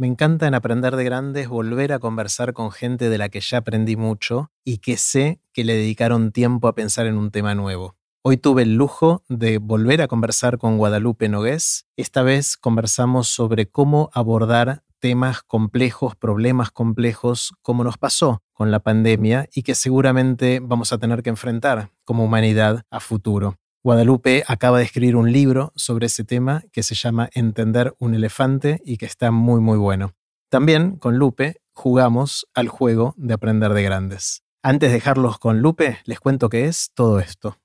[0.00, 3.58] Me encanta en Aprender de Grandes volver a conversar con gente de la que ya
[3.58, 7.96] aprendí mucho y que sé que le dedicaron tiempo a pensar en un tema nuevo.
[8.22, 11.88] Hoy tuve el lujo de volver a conversar con Guadalupe Nogués.
[11.96, 18.78] Esta vez conversamos sobre cómo abordar temas complejos, problemas complejos, como nos pasó con la
[18.78, 23.56] pandemia y que seguramente vamos a tener que enfrentar como humanidad a futuro.
[23.84, 28.82] Guadalupe acaba de escribir un libro sobre ese tema que se llama Entender un elefante
[28.84, 30.14] y que está muy muy bueno.
[30.50, 34.42] También con Lupe jugamos al juego de aprender de grandes.
[34.64, 37.56] Antes de dejarlos con Lupe, les cuento qué es todo esto.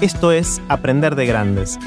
[0.00, 1.78] Esto es Aprender de Grandes,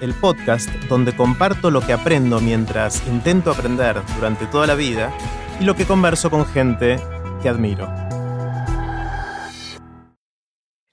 [0.00, 5.12] el podcast donde comparto lo que aprendo mientras intento aprender durante toda la vida
[5.60, 6.96] y lo que converso con gente
[7.40, 7.88] que admiro.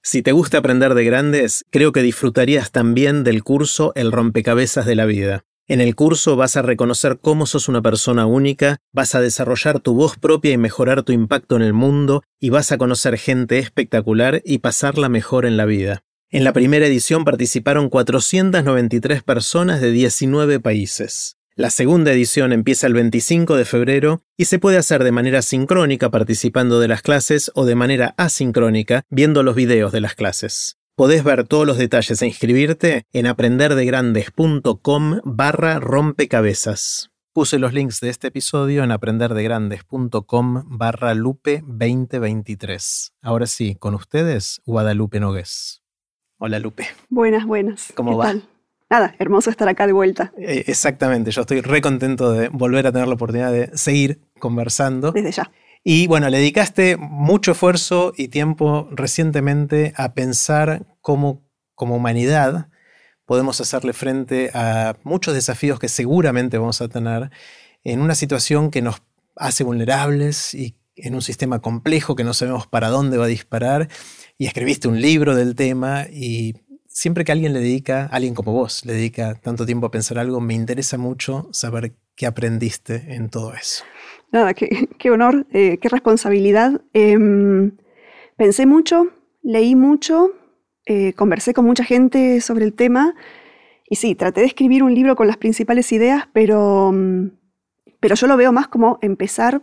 [0.02, 4.94] Si te gusta aprender de grandes, creo que disfrutarías también del curso El rompecabezas de
[4.94, 5.44] la vida.
[5.68, 9.94] En el curso vas a reconocer cómo sos una persona única, vas a desarrollar tu
[9.94, 14.40] voz propia y mejorar tu impacto en el mundo, y vas a conocer gente espectacular
[14.44, 16.02] y pasarla mejor en la vida.
[16.30, 21.36] En la primera edición participaron 493 personas de 19 países.
[21.56, 26.10] La segunda edición empieza el 25 de febrero y se puede hacer de manera sincrónica
[26.10, 30.78] participando de las clases o de manera asincrónica viendo los videos de las clases.
[30.96, 37.10] Podés ver todos los detalles e inscribirte en aprenderdegrandes.com barra rompecabezas.
[37.32, 43.12] Puse los links de este episodio en aprenderdegrandes.com barra lupe 2023.
[43.22, 45.82] Ahora sí, con ustedes, Guadalupe Nogués.
[46.38, 46.86] Hola Lupe.
[47.08, 47.92] Buenas, buenas.
[47.94, 48.34] ¿Cómo va?
[48.90, 50.32] Nada, hermoso estar acá de vuelta.
[50.36, 55.12] Eh, exactamente, yo estoy re contento de volver a tener la oportunidad de seguir conversando.
[55.12, 55.52] Desde ya.
[55.84, 62.68] Y bueno, le dedicaste mucho esfuerzo y tiempo recientemente a pensar cómo como humanidad
[63.24, 67.30] podemos hacerle frente a muchos desafíos que seguramente vamos a tener
[67.84, 69.02] en una situación que nos
[69.36, 73.88] hace vulnerables y en un sistema complejo que no sabemos para dónde va a disparar
[74.36, 76.54] y escribiste un libro del tema y
[76.90, 80.40] siempre que alguien le dedica, alguien como vos, le dedica tanto tiempo a pensar algo,
[80.40, 83.84] me interesa mucho saber qué aprendiste en todo eso.
[84.32, 86.82] Nada, qué, honor, eh, qué responsabilidad.
[86.92, 87.76] Em,
[88.36, 89.08] pensé mucho,
[89.42, 90.32] leí mucho,
[90.86, 93.14] eh, conversé con mucha gente sobre el tema
[93.88, 97.30] y sí, traté de escribir un libro con las principales ideas, pero, mm,
[97.98, 99.62] pero yo lo veo más como empezar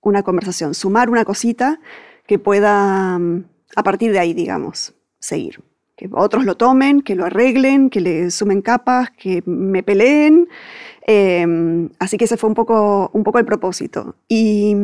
[0.00, 1.80] una conversación, sumar una cosita
[2.26, 3.44] que pueda mm,
[3.76, 5.62] a partir de ahí, digamos, seguir.
[5.96, 10.48] Que otros lo tomen, que lo arreglen, que le sumen capas, que me peleen.
[11.06, 14.16] Em, así que ese fue un poco, un poco el propósito.
[14.28, 14.74] Y,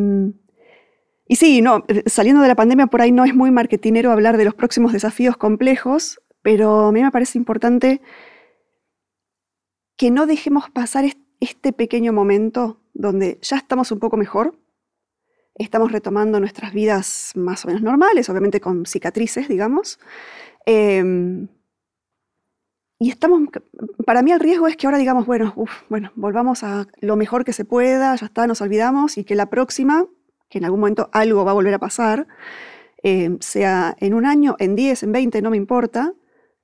[1.27, 4.45] y sí, no, saliendo de la pandemia por ahí no es muy marketinero hablar de
[4.45, 8.01] los próximos desafíos complejos, pero a mí me parece importante
[9.97, 11.05] que no dejemos pasar
[11.41, 14.59] este pequeño momento donde ya estamos un poco mejor,
[15.55, 19.99] estamos retomando nuestras vidas más o menos normales, obviamente con cicatrices, digamos.
[20.73, 21.49] Em,
[23.01, 23.43] y estamos,
[24.07, 25.53] para mí el riesgo es que ahora digamos, bueno,
[25.89, 29.47] bueno, volvamos a lo mejor que se pueda, ya está, nos olvidamos, y que la
[29.47, 30.07] próxima,
[30.49, 32.29] que en algún momento algo va a volver a pasar,
[33.03, 36.13] em, sea en un año, en 10, en 20, no me importa,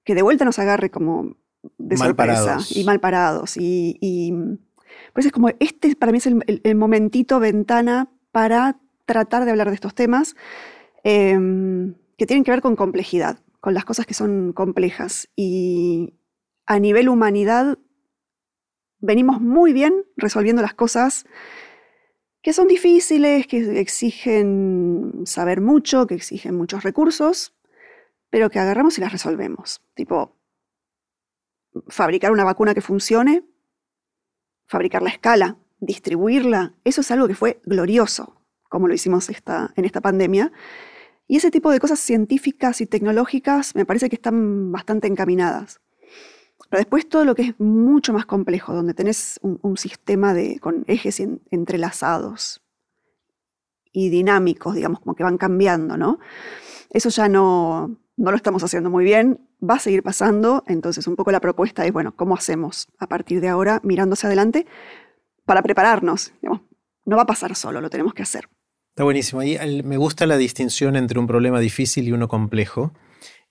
[0.04, 1.34] que de vuelta nos agarre como
[1.78, 2.76] de mal sorpresa parados.
[2.76, 3.56] y mal parados.
[3.56, 4.32] Y,
[5.14, 9.74] pues es como, este para mí es el momentito ventana para tratar de hablar de
[9.74, 10.36] estos temas
[11.02, 15.28] em, que tienen que ver con complejidad, con las cosas que son complejas.
[15.34, 16.14] Y
[16.66, 17.80] a nivel humanidad
[19.00, 21.26] venimos muy bien resolviendo las cosas
[22.42, 27.56] que son difíciles, que exigen saber mucho, que exigen muchos recursos,
[28.30, 29.82] pero que agarramos y las resolvemos.
[29.94, 30.38] Tipo,
[31.88, 33.42] fabricar una vacuna que funcione,
[34.68, 38.36] fabricar la escala, distribuirla, eso es algo que fue glorioso
[38.68, 40.52] como lo hicimos esta, en esta pandemia.
[41.28, 45.80] Y ese tipo de cosas científicas y tecnológicas me parece que están bastante encaminadas.
[46.70, 50.84] Pero después todo lo que es mucho más complejo, donde tenés un, sistema de, con
[50.88, 51.20] ejes
[51.50, 52.62] entrelazados
[53.92, 56.18] y dinámicos, digamos, como que van cambiando, ¿no?
[56.90, 61.16] Eso ya no, no lo estamos haciendo muy bien, va a seguir pasando, entonces un
[61.16, 64.66] poco la propuesta es, bueno, ¿cómo hacemos a partir de ahora, mirándose adelante,
[65.44, 66.32] para prepararnos?
[66.42, 68.48] no va a pasar solo, lo tenemos que hacer.
[68.96, 69.42] Está buenísimo.
[69.42, 72.94] Ahí me gusta la distinción entre un problema difícil y uno complejo.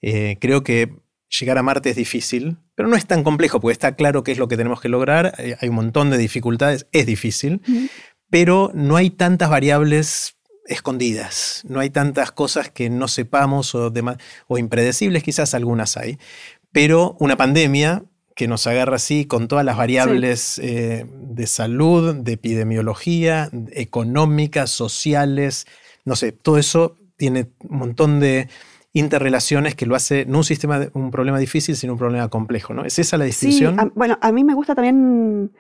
[0.02, 0.96] Eh, creo que
[1.30, 4.40] llegar a Marte es difícil, pero no es tan complejo, porque está claro qué es
[4.40, 5.36] lo que tenemos que lograr.
[5.38, 7.62] Eh, hay un montón de dificultades, es difícil,
[8.32, 13.94] pero no hay tantas variables escondidas, no hay tantas cosas que no sepamos o,
[14.48, 16.18] o impredecibles, quizás algunas hay.
[16.72, 18.04] Pero una pandemia
[18.36, 25.66] que nos agarra así con todas las variables eh, de salud, de epidemiología, económicas, sociales,
[26.04, 28.50] no sé, todo eso tiene un montón de
[28.92, 32.86] interrelaciones que lo hace no un sistema, un problema difícil, sino un problema complejo, ¿no?
[32.86, 33.78] ¿Es esa la distinción?
[33.80, 35.52] Sí, bueno, a mí me gusta también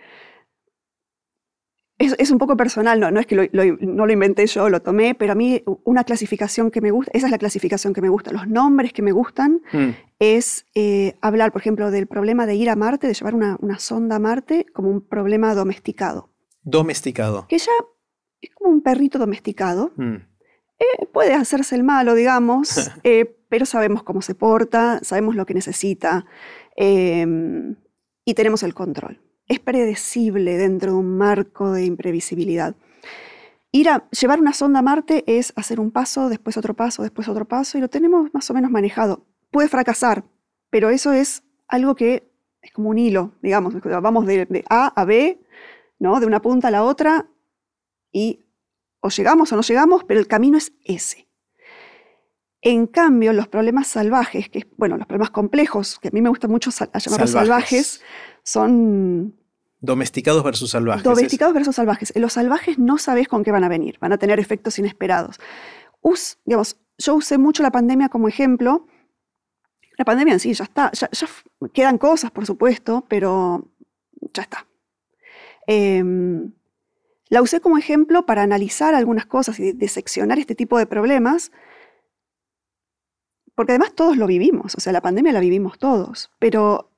[1.97, 5.31] es, un poco personal, no, no es que no lo inventé yo, lo tomé, pero
[5.31, 8.47] a mí una clasificación que me gusta, esa es la clasificación que me gusta, los
[8.47, 9.89] nombres que me gustan mm.
[10.19, 14.17] es eh, hablar, por ejemplo, del problema de ir a Marte, de llevar una, sonda
[14.17, 16.29] a Marte como un problema domesticado.
[16.63, 17.47] Domesticado.
[17.47, 17.71] Que ya
[18.41, 19.93] es como un perrito domesticado.
[19.95, 20.15] Mm.
[20.77, 25.53] Eh, puede hacerse el malo, digamos, eh, pero sabemos cómo se porta, sabemos lo que
[25.53, 26.25] necesita
[26.77, 32.75] y tenemos el control es predecible dentro de un marco de imprevisibilidad.
[33.71, 37.27] Ir a llevar una sonda a Marte es hacer un paso, después otro paso, después
[37.27, 39.25] otro paso, y lo tenemos más o menos manejado.
[39.51, 40.23] Puede fracasar,
[40.69, 42.31] pero eso es algo que
[42.61, 45.41] es como un hilo, digamos, vamos de, A a B,
[45.99, 46.19] ¿no?
[46.19, 47.27] de una punta a la otra,
[48.11, 48.45] y
[49.01, 51.24] o llegamos o no llegamos, pero el camino es ese.
[52.65, 56.47] En cambio, los problemas salvajes, que bueno, los problemas complejos, que a mí me gusta
[56.47, 58.01] mucho llamarlos salvajes
[58.41, 59.35] son...
[59.81, 61.03] Domesticados versus salvajes.
[61.03, 62.11] Domesticados versus salvajes.
[62.15, 65.39] Los salvajes no sabes con qué van a venir, van a tener efectos inesperados.
[66.01, 68.87] Us, digamos, yo usé mucho la pandemia como ejemplo.
[69.95, 71.07] La pandemia en sí ya está, ya,
[71.71, 73.69] quedan cosas, por supuesto, pero
[74.33, 74.65] ya está.
[75.67, 76.51] Em,
[77.29, 81.51] la usé como ejemplo para analizar algunas cosas y diseccionar este tipo de problemas,
[83.55, 86.91] porque además todos lo vivimos, o sea, la pandemia la vivimos todos, pero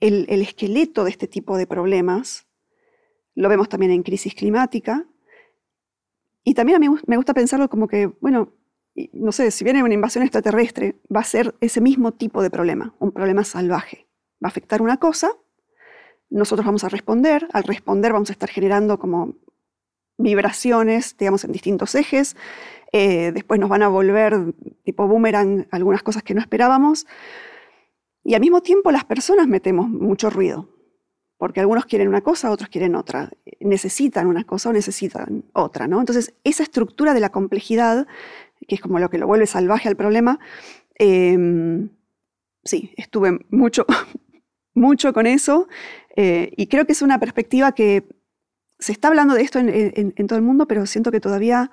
[0.00, 2.46] el, esqueleto de este tipo de problemas.
[3.34, 5.06] Lo vemos también en crisis climática.
[6.42, 8.54] Y también a mí me gusta pensarlo como que, bueno,
[9.12, 12.94] no sé, si viene una invasión extraterrestre, va a ser ese mismo tipo de problema,
[12.98, 14.08] un problema salvaje.
[14.42, 15.30] Va a afectar una cosa,
[16.30, 19.36] nosotros vamos a responder, al responder vamos a estar generando como
[20.16, 22.36] vibraciones, digamos, en distintos ejes,
[22.92, 24.54] eh, después nos van a volver
[24.84, 27.06] tipo boomerang algunas cosas que no esperábamos,
[28.24, 30.68] y al mismo tiempo las personas metemos mucho ruido,
[31.38, 36.00] porque algunos quieren una cosa, otros quieren otra, necesitan una cosa o necesitan otra, ¿no?
[36.00, 38.06] Entonces, esa estructura de la complejidad,
[38.66, 40.38] que es como lo que lo vuelve salvaje al problema,
[40.96, 41.90] em,
[42.64, 43.86] sí, estuve mucho,
[44.74, 45.68] mucho con eso,
[46.16, 48.04] eh, y creo que es una perspectiva que
[48.78, 51.70] se está hablando de esto en todo el mundo, pero siento que todavía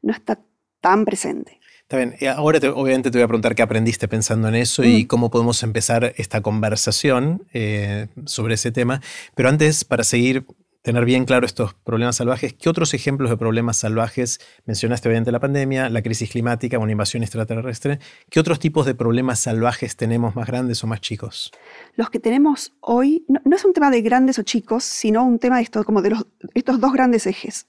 [0.00, 0.40] no está
[0.86, 1.58] tan presente.
[1.82, 5.06] Está bien, ahora obviamente te voy a preguntar qué aprendiste pensando en eso y mm.
[5.08, 9.00] cómo podemos empezar esta conversación eh, sobre ese tema.
[9.34, 10.46] Pero antes, para seguir,
[10.82, 15.40] tener bien claro estos problemas salvajes, ¿qué otros ejemplos de problemas salvajes mencionaste obviamente la
[15.40, 17.98] pandemia, la crisis climática, una invasión extraterrestre?
[18.30, 21.50] ¿Qué otros tipos de problemas salvajes tenemos más grandes o más chicos?
[21.96, 25.56] Los que tenemos hoy no, es un tema de grandes o chicos, sino un tema
[25.56, 26.14] de esto, como de
[26.54, 27.66] estos dos grandes ejes.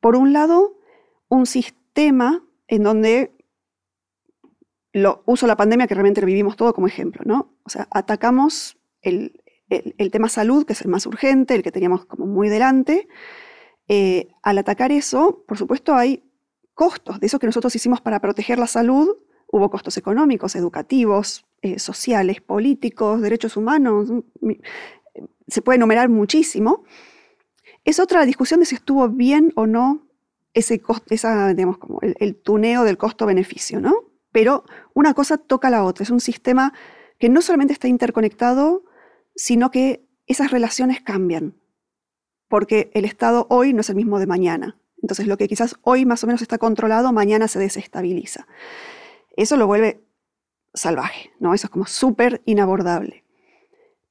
[0.00, 0.78] Por un lado,
[1.28, 3.32] un sistema en donde
[4.92, 7.54] lo, uso la pandemia que realmente vivimos todo como ejemplo, ¿no?
[7.64, 9.42] O sea, atacamos el,
[10.12, 13.08] tema salud, que es el más urgente, el que teníamos como muy delante.
[13.88, 16.22] Eh, al atacar eso, por supuesto, hay
[16.74, 19.16] costos de eso que nosotros hicimos para proteger la salud.
[19.50, 24.10] Hubo costos económicos, educativos, eh, sociales, políticos, derechos humanos.
[25.48, 26.84] Se puede enumerar muchísimo.
[27.84, 30.07] Es otra discusión de si estuvo bien o no
[30.54, 34.08] ese esa, digamos, como el, tuneo del costo-beneficio, ¿no?
[34.32, 34.64] pero
[34.94, 36.04] una cosa toca a la otra.
[36.04, 36.72] Es un sistema
[37.18, 38.84] que no solamente está interconectado,
[39.34, 41.54] sino que esas relaciones cambian,
[42.48, 44.78] porque el Estado hoy no es el mismo de mañana.
[45.02, 48.46] Entonces lo que quizás hoy más o menos está controlado, mañana se desestabiliza.
[49.36, 50.02] Eso lo vuelve
[50.74, 51.54] salvaje, ¿no?
[51.54, 53.24] Eso es como súper inabordable.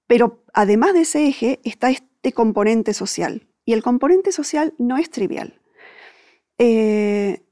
[0.08, 3.48] Pero además de ese eje está este componente social.
[3.65, 5.57] Y el componente social no es trivial.
[6.58, 7.44] Eh,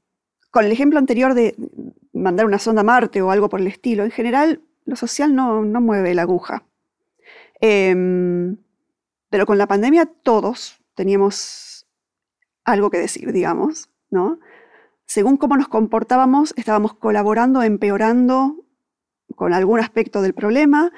[0.50, 1.54] con el ejemplo anterior de,
[2.16, 4.04] mandar una sonda a Marte o algo por el estilo.
[4.04, 6.64] En general, lo social no, mueve la aguja.
[7.60, 8.56] Em,
[9.30, 11.86] pero con la pandemia todos teníamos
[12.64, 14.38] algo que decir, digamos, ¿no?
[15.06, 18.64] Según cómo nos comportábamos, estábamos colaborando, empeorando
[19.34, 20.92] con algún aspecto del problema.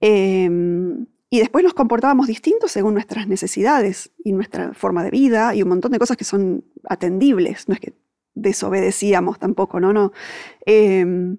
[0.00, 5.64] Em, y después nos comportábamos distintos según nuestras necesidades y nuestra forma de vida y
[5.64, 7.68] un montón de cosas que son atendibles.
[7.68, 7.92] No es que
[8.34, 9.92] desobedecíamos tampoco, ¿no?
[9.92, 10.12] no.
[10.64, 11.38] Em,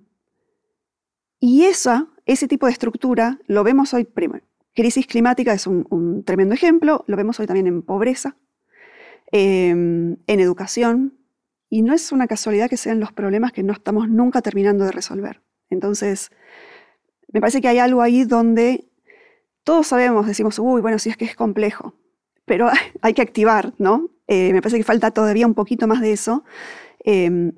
[1.40, 6.54] y esa, ese tipo de estructura lo vemos hoy, primero, crisis climática es un, tremendo
[6.54, 8.36] ejemplo, lo vemos hoy también en pobreza,
[9.32, 11.14] em, en educación,
[11.70, 14.92] y no es una casualidad que sean los problemas que no estamos nunca terminando de
[14.92, 15.42] resolver.
[15.70, 16.32] Entonces,
[17.32, 18.90] me parece que hay algo ahí donde
[19.66, 21.94] todos sabemos, decimos, uy, bueno, sí es que es complejo,
[22.46, 22.70] pero
[23.02, 24.10] hay que activar, ¿no?
[24.28, 26.46] Eh, me parece que falta todavía un poquito más de eso.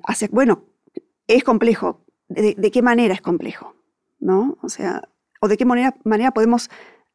[0.04, 0.64] Hacia, bueno,
[1.28, 2.04] es complejo.
[2.28, 3.74] ¿De, qué manera es complejo?
[4.18, 4.58] ¿No?
[4.60, 5.08] O sea,
[5.40, 6.68] o de qué manera, manera podemos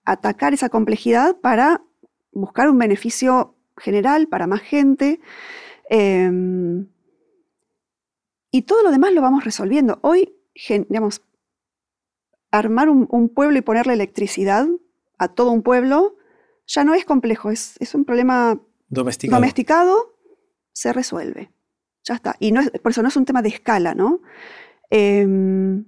[0.05, 1.83] atacar esa complejidad para
[2.31, 5.19] buscar un beneficio general para más gente.
[5.89, 6.87] Em,
[8.51, 9.99] y todo lo demás lo vamos resolviendo.
[10.01, 10.35] Hoy,
[10.89, 11.21] digamos,
[12.51, 14.67] armar un, pueblo y ponerle electricidad
[15.23, 16.17] a todo un pueblo
[16.65, 20.15] ya no es complejo, es, un problema domesticado.
[20.71, 21.51] se resuelve.
[22.05, 22.35] Ya está.
[22.39, 24.21] Y no es, por eso no es un tema de escala, ¿no?
[24.89, 25.85] Em,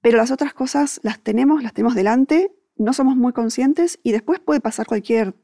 [0.00, 4.40] pero las otras cosas las tenemos, las tenemos delante, no somos muy conscientes y después
[4.40, 5.34] puede pasar cualquier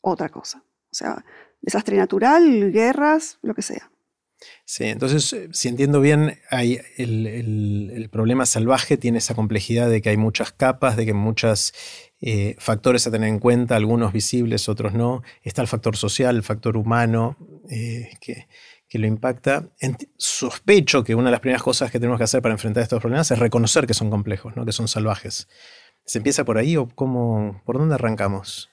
[0.00, 0.64] otra cosa.
[0.90, 1.24] O sea,
[1.60, 3.90] desastre natural, guerras, lo que sea.
[4.64, 10.10] Sí, entonces, eh, si entiendo bien, hay el, problema salvaje tiene esa complejidad de que
[10.10, 11.72] hay muchas capas, de que hay muchos
[12.22, 15.22] eh, factores a tener en cuenta, algunos visibles, otros no.
[15.42, 17.36] Está el factor social, el factor humano,
[17.68, 18.46] eh, que,
[18.98, 19.68] lo impacta.
[20.16, 23.30] sospecho que una de las primeras cosas que tenemos que hacer para enfrentar estos problemas
[23.30, 24.64] es reconocer que son complejos, ¿no?
[24.64, 25.48] que son salvajes.
[26.04, 28.72] ¿Se empieza por ahí o cómo, por dónde arrancamos?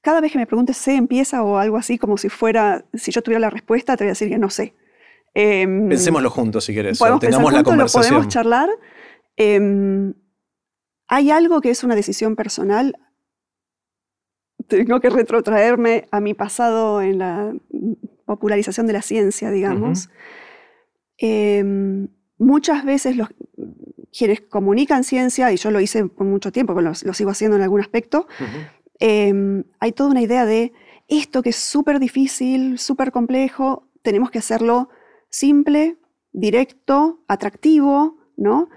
[0.00, 3.20] cada vez que me preguntes ¿se empieza o algo así, como si fuera, si yo
[3.20, 4.74] tuviera la respuesta, te voy a decir que no sé.
[5.34, 6.98] Em, Pensémoslo juntos si quieres.
[7.20, 8.14] Tengamos la conversación.
[8.14, 8.70] Lo podemos charlar.
[9.36, 10.14] Em,
[11.08, 12.96] hay algo que es una decisión personal.
[14.66, 17.54] Tengo que retrotraerme a mi pasado en la
[18.26, 20.10] popularización de la ciencia, digamos.
[21.16, 23.28] Em, muchas veces los,
[24.16, 27.62] quienes comunican ciencia, y yo lo hice por mucho tiempo, lo, lo sigo haciendo en
[27.62, 28.26] algún aspecto,
[29.00, 30.72] Em, hay toda una idea de
[31.06, 34.88] esto que es súper difícil, súper complejo, tenemos que hacerlo
[35.30, 35.98] simple,
[36.32, 38.68] directo, atractivo, ¿no?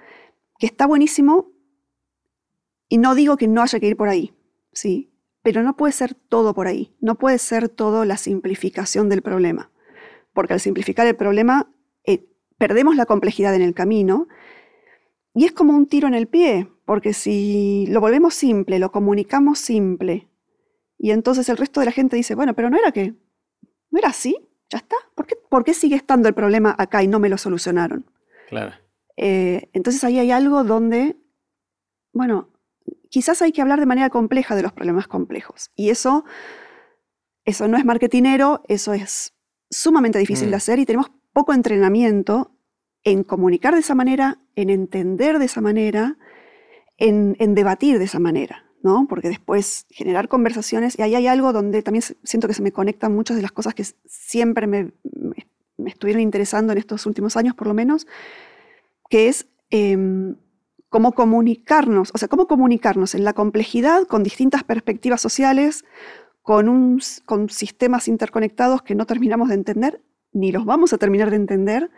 [0.60, 1.50] Que está buenísimo.
[2.92, 4.34] Y no digo que no haya que ir por ahí,
[4.74, 5.14] ¿sí?
[5.42, 6.94] Pero no puede ser todo por ahí.
[7.00, 9.72] No puede ser todo la simplificación del problema.
[10.34, 11.72] Porque al simplificar el problema,
[12.04, 14.28] eh, perdemos la complejidad en el camino.
[15.34, 19.60] Y es como un tiro en el pie, porque si lo volvemos simple, lo comunicamos
[19.60, 20.28] simple,
[21.04, 23.16] y entonces el resto de la gente dice, bueno, pero no era que,
[23.90, 24.38] no era así,
[24.70, 24.98] ya está.
[25.16, 28.06] ¿Por qué, sigue estando el problema acá y no me lo solucionaron?
[28.50, 28.74] Claro.
[29.18, 31.16] Eh, entonces ahí hay algo donde,
[32.14, 32.50] bueno,
[33.12, 35.70] quizás hay que hablar de manera compleja de los problemas complejos.
[35.75, 36.24] Y eso,
[37.46, 39.34] eso no es marketinero, eso es
[39.70, 40.58] sumamente difícil de mm.
[40.58, 42.56] hacer y tenemos poco entrenamiento
[43.03, 46.18] en comunicar de esa manera, en entender de esa manera
[46.98, 49.08] en, debatir de esa manera, ¿no?
[49.10, 53.13] Porque después generar conversaciones, y ahí hay algo donde también siento que se me conectan
[53.13, 54.91] muchas de las cosas que siempre me,
[55.86, 58.06] estuvieron interesando en estos últimos años, por lo menos,
[59.10, 60.36] que es em,
[60.92, 65.86] cómo comunicarnos, o sea, cómo comunicarnos en la complejidad con distintas perspectivas sociales,
[66.44, 71.30] con, un, con sistemas interconectados que no terminamos de entender, ni los vamos a terminar
[71.30, 71.90] de entender,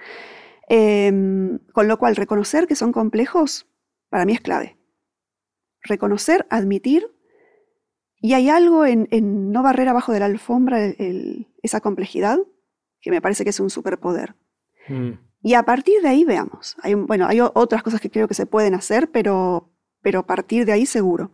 [0.70, 3.68] em, con lo cual reconocer que son complejos
[4.10, 4.78] para mí es clave
[5.84, 7.12] reconocer, admitir,
[8.22, 9.08] y hay algo en,
[9.52, 10.80] no barrer abajo de la alfombra
[11.62, 12.40] esa complejidad
[13.02, 14.36] que me parece que es un superpoder.
[14.88, 15.12] Mm.
[15.44, 16.76] Y a partir de ahí veamos.
[16.82, 19.70] Hay, bueno, hay otras cosas que creo que se pueden hacer, pero,
[20.02, 21.32] pero a partir de ahí seguro.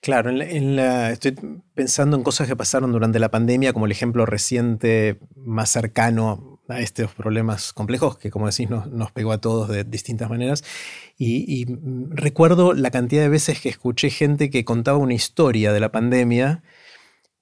[0.00, 1.36] Claro, estoy
[1.74, 6.80] pensando en cosas que pasaron durante la pandemia, como el ejemplo reciente más cercano a
[6.80, 10.64] estos problemas complejos que, como decís, nos, pegó a todos de distintas maneras.
[11.18, 11.66] Y,
[12.10, 16.62] recuerdo la cantidad de veces que escuché gente que contaba una historia de la pandemia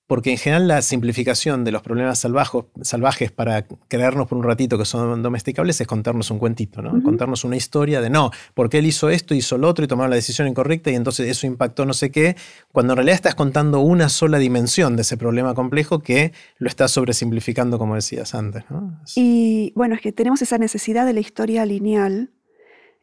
[0.06, 4.84] porque en general la simplificación de los problemas salvajes para creernos por un ratito que
[4.84, 7.02] son domesticables es contarnos un cuentito, ¿no?
[7.02, 10.16] Contarnos una historia de no, porque él hizo esto, hizo lo otro y tomaron la
[10.16, 12.36] decisión incorrecta y entonces eso impactó no sé qué,
[12.70, 16.90] cuando en realidad estás contando una sola dimensión de ese problema complejo que lo estás
[16.90, 19.00] sobresimplificando como decías antes, ¿no?
[19.16, 22.30] Y bueno, es que tenemos esa necesidad de la historia lineal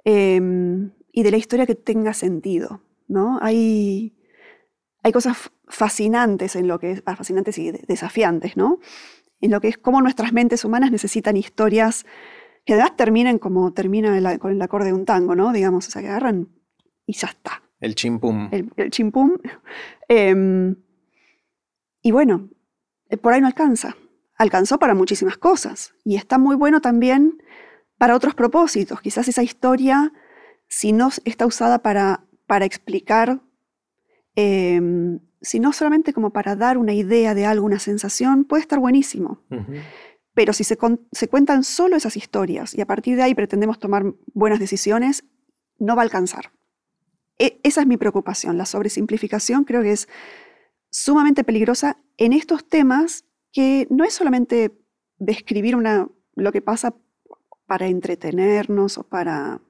[0.04, 3.40] em, y de la historia que tenga sentido, ¿no?
[3.42, 4.14] Hay,
[5.02, 8.80] hay cosas fascinantes en lo que es, ah, fascinantes y desafiantes, ¿no?
[9.40, 12.06] En lo que es cómo nuestras mentes humanas necesitan historias
[12.66, 15.52] que además terminen como termina con el acorde de un tango, ¿no?
[15.52, 16.50] Digamos, o sea, que agarran
[17.08, 17.64] y ya está.
[17.80, 18.50] El chimpum.
[18.52, 19.38] El, chimpum.
[20.08, 20.76] Em,
[22.04, 22.50] y bueno,
[23.10, 23.96] eh, por ahí no alcanza.
[24.38, 25.96] Alcanzó para muchísimas cosas.
[26.04, 27.42] Y está muy bueno también
[27.98, 29.02] para otros propósitos.
[29.02, 30.14] Quizás esa historia,
[30.68, 33.42] si no está usada para, para explicar
[34.36, 39.42] eh, sino solamente como para dar una idea de algo, una sensación, puede estar buenísimo.
[40.34, 44.60] Pero si se, cuentan solo esas historias y a partir de ahí pretendemos tomar buenas
[44.60, 45.26] decisiones,
[45.80, 46.52] no va a alcanzar.
[47.38, 48.58] e, esa es mi preocupación.
[48.58, 50.08] La sobresimplificación creo que es
[50.92, 54.72] sumamente peligrosa en estos temas que no es solamente
[55.18, 56.96] describir una, lo que pasa
[57.66, 59.62] para entretenernos o para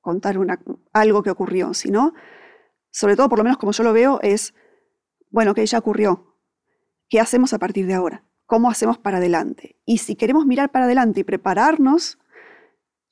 [0.00, 0.60] contar una,
[0.92, 2.14] algo que ocurrió, sino,
[2.92, 4.54] sobre todo, por lo menos como yo lo veo, es,
[5.30, 6.36] bueno, que ya ocurrió.
[7.08, 8.24] ¿Qué hacemos a partir de ahora?
[8.46, 9.76] ¿Cómo hacemos para adelante?
[9.84, 12.18] Y si queremos mirar para adelante y prepararnos,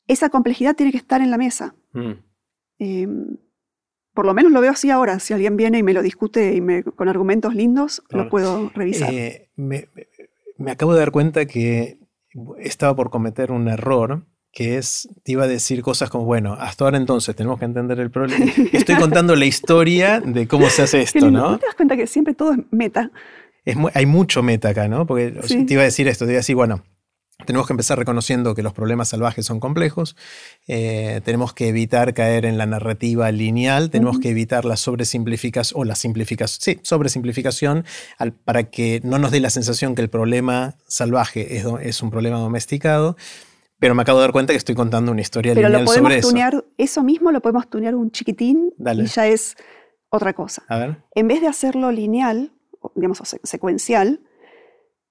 [0.07, 1.75] esa complejidad tiene que estar en la mesa.
[1.93, 2.13] Mm.
[2.79, 3.37] Em,
[4.13, 5.19] por lo menos lo veo así ahora.
[5.19, 9.13] Si alguien viene y me lo discute y me, con argumentos lindos, lo puedo revisar.
[9.15, 9.89] Eh, me,
[10.71, 11.99] acabo de dar cuenta que
[12.59, 16.85] estaba por cometer un error que es, te iba a decir cosas como, bueno, hasta
[16.85, 18.47] ahora entonces tenemos que entender el problema.
[18.73, 21.59] Estoy contando la historia de cómo se hace esto, ¿no?
[21.59, 23.11] te das cuenta que siempre todo es meta?
[23.95, 25.07] hay mucho meta acá, ¿no?
[25.07, 26.83] Porque te iba a decir esto, te iba a decir, bueno,
[27.47, 30.17] tenemos que empezar reconociendo que los problemas salvajes son complejos,
[30.67, 35.85] eh, tenemos que evitar caer en la narrativa lineal, tenemos que evitar la sobresimplificación o
[35.85, 37.85] la simplificación, sí, sobresimplificación
[38.45, 43.17] para que no nos dé la sensación que el problema salvaje es, un problema domesticado.
[43.81, 46.13] Pero me acabo de dar cuenta que estoy contando una historia Pero lineal lo podemos
[46.13, 46.65] sobre tunear, eso.
[46.77, 49.57] eso mismo lo podemos tunear un chiquitín y ya es
[50.11, 50.63] otra cosa.
[50.69, 51.03] A ver.
[51.15, 52.53] En vez de hacerlo lineal,
[52.95, 54.21] digamos, secuencial,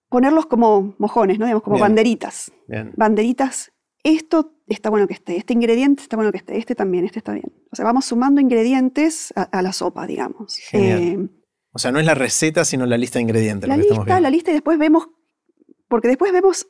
[0.08, 1.46] ponerlos como mojones, ¿no?
[1.46, 2.52] Digamos, como banderitas.
[2.96, 3.72] Banderitas,
[4.04, 7.34] esto está bueno que esté, este ingrediente está bueno que esté, este también, este está
[7.34, 7.52] bien.
[7.72, 10.60] O sea, vamos sumando ingredientes a, la sopa, digamos.
[10.74, 11.18] Eh,
[11.72, 13.68] o sea, no es la receta, sino la lista de ingredientes.
[13.68, 15.10] La lista, la lista y después vemos,
[15.88, 16.68] porque después vemos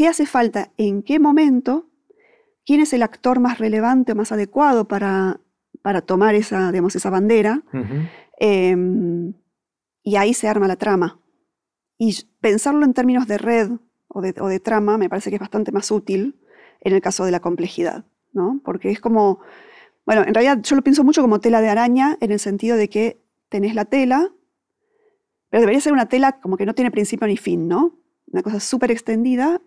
[0.00, 1.90] qué hace falta, en qué momento,
[2.64, 5.42] quién es el actor más relevante o más adecuado para,
[5.82, 7.62] para tomar esa, digamos, esa bandera.
[8.38, 9.34] Em,
[10.02, 11.20] y ahí se arma la trama.
[11.98, 13.72] Y pensarlo en términos de red
[14.08, 16.40] o de, trama me parece que es bastante más útil
[16.80, 18.62] en el caso de la complejidad, ¿no?
[18.64, 19.40] Porque es como,
[20.06, 22.88] bueno, en realidad yo lo pienso mucho como tela de araña en el sentido de
[22.88, 24.32] que tenés la tela,
[25.50, 27.98] pero debería ser una tela como que no tiene principio ni fin, ¿no?
[28.32, 29.60] Una cosa súper extendida,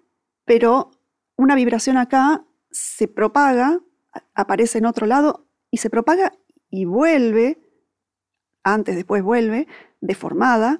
[0.45, 0.91] pero
[1.35, 3.79] una vibración acá se propaga,
[4.33, 6.33] aparece en otro lado y se propaga
[6.69, 7.61] y vuelve,
[8.63, 9.67] antes, después vuelve,
[10.01, 10.79] deformada,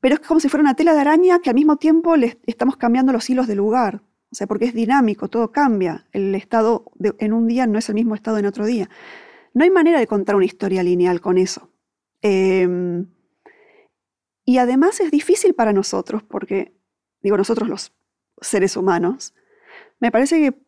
[0.00, 2.76] pero es como si fuera una tela de araña que al mismo tiempo le estamos
[2.76, 4.02] cambiando los hilos de lugar.
[4.32, 6.06] O sea, porque es dinámico, todo cambia.
[6.12, 6.84] El estado
[7.18, 8.88] en un día no es el mismo estado en otro día.
[9.52, 11.70] No hay manera de contar una historia lineal con eso.
[12.22, 13.08] Em,
[14.44, 16.72] y además es difícil para nosotros, porque,
[17.22, 17.92] digo, nosotros los
[18.40, 19.34] seres humanos,
[20.00, 20.58] me parece que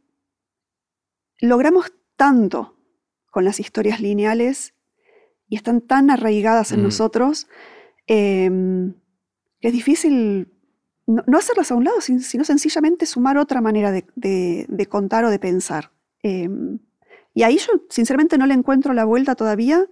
[1.41, 2.77] logramos tanto
[3.31, 4.75] con las historias lineales
[5.49, 6.85] y están tan arraigadas en mm.
[6.85, 7.49] nosotros
[8.07, 8.95] em,
[9.61, 10.49] que es difícil
[11.07, 15.91] no, hacerlas a un lado, sino sencillamente sumar otra manera de, contar o de pensar.
[16.23, 16.79] Em,
[17.35, 19.87] y ahí yo sinceramente no le encuentro la vuelta todavía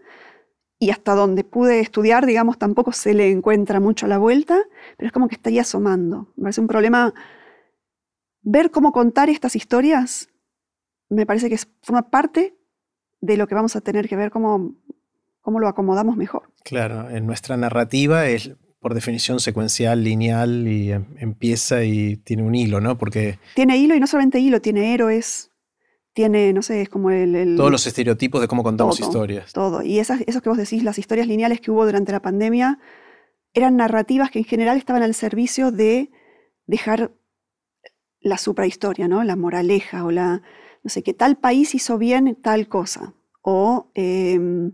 [0.78, 4.62] y hasta donde pude estudiar, digamos, tampoco se le encuentra mucho la vuelta,
[4.96, 6.32] pero es como que está ahí asomando.
[6.36, 7.12] Me parece un problema
[8.42, 10.28] ver cómo contar estas historias,
[11.08, 12.56] me parece que forma parte
[13.20, 14.74] de lo que vamos a tener que ver cómo,
[15.40, 16.50] cómo lo acomodamos mejor.
[16.64, 22.54] Claro, en nuestra narrativa es por definición secuencial, lineal y em, empieza y tiene un
[22.54, 22.96] hilo, ¿no?
[22.96, 23.38] Porque...
[23.54, 25.50] Tiene hilo y no solamente hilo, tiene héroes,
[26.14, 27.56] tiene, no sé, es como el...
[27.56, 29.52] Todos los estereotipos de cómo contamos historias.
[29.52, 29.82] Todo.
[29.82, 32.78] Y esas, esos que vos decís, las historias lineales que hubo durante la pandemia,
[33.52, 36.10] eran narrativas que en general estaban al servicio de
[36.66, 37.12] dejar
[38.20, 39.24] la suprahistoria, ¿no?
[39.24, 40.42] La moraleja o la,
[40.82, 43.14] no sé, que tal país hizo bien tal cosa.
[43.42, 43.90] O...
[43.94, 44.72] Em,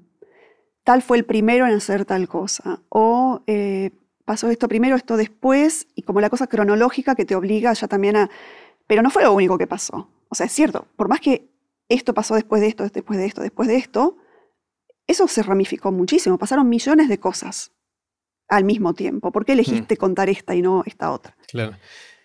[0.87, 3.91] tal fue el primero en hacer tal cosa, o eh,
[4.25, 8.15] pasó esto primero, esto después, y como la cosa cronológica que te obliga ya también
[8.15, 8.31] a...
[8.87, 10.09] Pero no fue lo único que pasó.
[10.29, 11.51] O sea, es cierto, por más que
[11.89, 14.17] esto pasó después de esto, después de esto, después de esto,
[15.09, 17.73] eso se ramificó muchísimo, pasaron millones de cosas
[18.47, 19.33] al mismo tiempo.
[19.33, 19.99] ¿Por qué elegiste hmm.
[19.99, 21.37] contar esta y no esta otra?
[21.49, 21.77] Claro.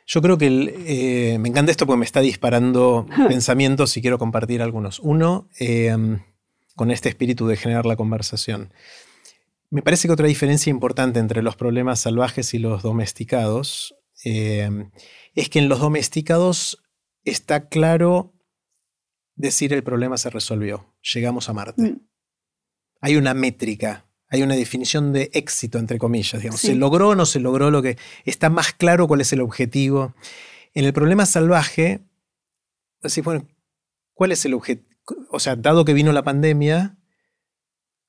[0.08, 4.62] Yo creo que eh, me encanta esto porque me está disparando pensamientos y quiero compartir
[4.62, 5.00] algunos.
[5.00, 5.96] Uno, eh,
[6.76, 8.74] con este espíritu de generar la conversación.
[9.70, 14.70] Me parece que otra diferencia importante entre los problemas salvajes y los domesticados eh,
[15.34, 16.82] es que en los domesticados
[17.24, 18.34] está claro
[19.36, 21.82] decir el problema se resolvió, llegamos a Marte.
[21.82, 22.02] Mm.
[23.02, 26.62] Hay una métrica, hay una definición de éxito, entre comillas, digamos.
[26.62, 27.98] ¿Se logró o no se logró lo que...
[28.26, 30.16] Está más claro cuál es el objetivo.
[30.74, 32.00] En el problema salvaje,
[33.04, 33.46] así, bueno,
[34.14, 34.92] ¿cuál es el objetivo?
[35.30, 36.98] o sea, dado que vino la pandemia,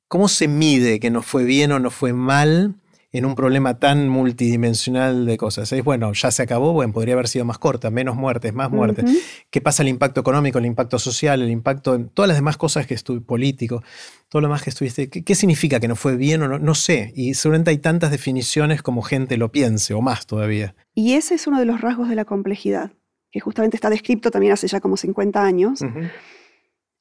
[0.08, 2.76] ¿cómo se mide que nos fue bien o no fue mal?
[3.12, 5.70] En un problema tan multidimensional de cosas.
[5.70, 9.04] Es bueno, ya se acabó, bueno, podría haber sido más corta, menos muertes, más muertes.
[9.50, 12.86] ¿Qué pasa el impacto económico, el impacto social, el impacto en todas las demás cosas
[12.86, 13.82] que estuve, político,
[14.30, 15.10] todo lo más que estuviste?
[15.10, 16.58] ¿Qué, significa que no fue bien o no?
[16.58, 17.12] No sé.
[17.14, 20.74] Y seguramente hay tantas definiciones como gente lo piense, o más todavía.
[20.94, 22.92] Y ese es uno de los rasgos de la complejidad,
[23.30, 25.80] que justamente está descrito también hace ya como 50 años,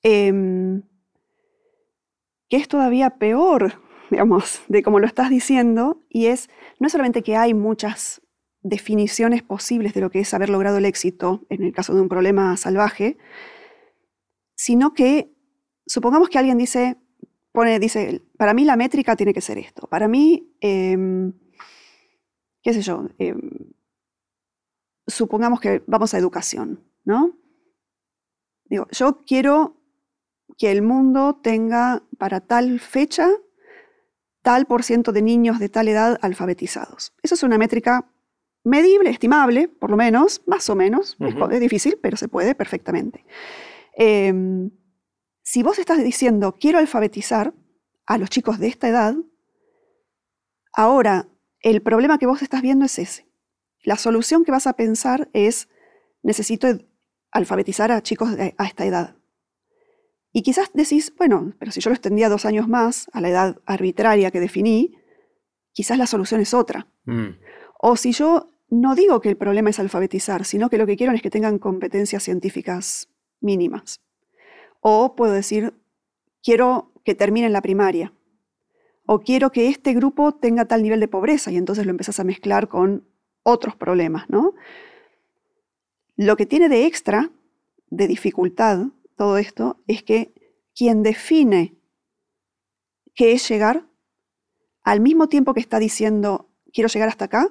[0.03, 0.81] em,
[2.49, 3.79] que es todavía peor
[4.11, 8.21] digamos, de como lo estás diciendo, y es, no es solamente que hay muchas
[8.61, 12.09] definiciones posibles de lo que es haber logrado el éxito en el caso de un
[12.09, 13.17] problema salvaje,
[14.53, 15.33] sino que
[15.87, 16.97] supongamos que alguien dice,
[17.53, 21.33] pone, dice, para mí la métrica tiene que ser esto, para mí, em,
[22.61, 23.39] qué sé yo, em,
[25.07, 27.37] supongamos que vamos a educación, ¿no?
[28.65, 29.77] Digo, yo quiero
[30.57, 33.29] que el mundo tenga para tal fecha
[34.41, 37.13] tal por ciento de niños de tal edad alfabetizados.
[37.21, 38.09] Eso es una métrica
[38.63, 41.17] medible, estimable, por lo menos, más o menos.
[41.19, 43.25] es, difícil, pero se puede perfectamente.
[43.95, 44.71] Em,
[45.43, 47.53] si vos estás diciendo, quiero alfabetizar
[48.05, 49.15] a los chicos de esta edad,
[50.73, 51.27] ahora
[51.59, 53.27] el problema que vos estás viendo es ese.
[53.83, 55.67] La solución que vas a pensar es,
[56.21, 56.67] necesito
[57.31, 59.15] alfabetizar a chicos a esta edad.
[60.33, 63.61] Y quizás decís, bueno, pero si yo lo extendía dos años más a la edad
[63.65, 64.95] arbitraria que definí,
[65.73, 66.87] quizás la solución es otra.
[67.05, 67.37] Mm.
[67.79, 71.11] O si yo no digo que el problema es alfabetizar, sino que lo que quiero
[71.13, 73.09] es que tengan competencias científicas
[73.41, 73.99] mínimas.
[74.79, 75.73] O puedo decir,
[76.41, 78.13] quiero que terminen la primaria.
[79.05, 82.23] O quiero que este grupo tenga tal nivel de pobreza y entonces lo empezás a
[82.23, 83.05] mezclar con
[83.43, 84.53] otros problemas, ¿no?
[86.15, 87.31] Lo que tiene de extra,
[87.89, 88.85] de dificultad,
[89.21, 90.33] todo esto es que
[90.75, 91.75] quien define
[93.13, 93.85] qué es llegar,
[94.81, 97.47] al mismo tiempo que está diciendo quiero llegar hasta acá,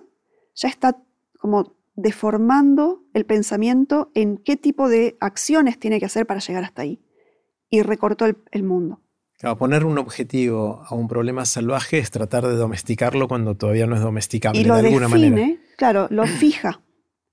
[0.57, 1.01] ya está
[1.39, 6.83] como deformando el pensamiento en qué tipo de acciones tiene que hacer para llegar hasta
[6.83, 7.05] ahí.
[7.69, 9.01] Y recortó el, mundo.
[9.39, 13.95] Claro, poner un objetivo a un problema salvaje es tratar de domesticarlo cuando todavía no
[13.95, 15.61] es domesticable y lo de alguna define, manera.
[15.77, 16.83] Claro, lo fija.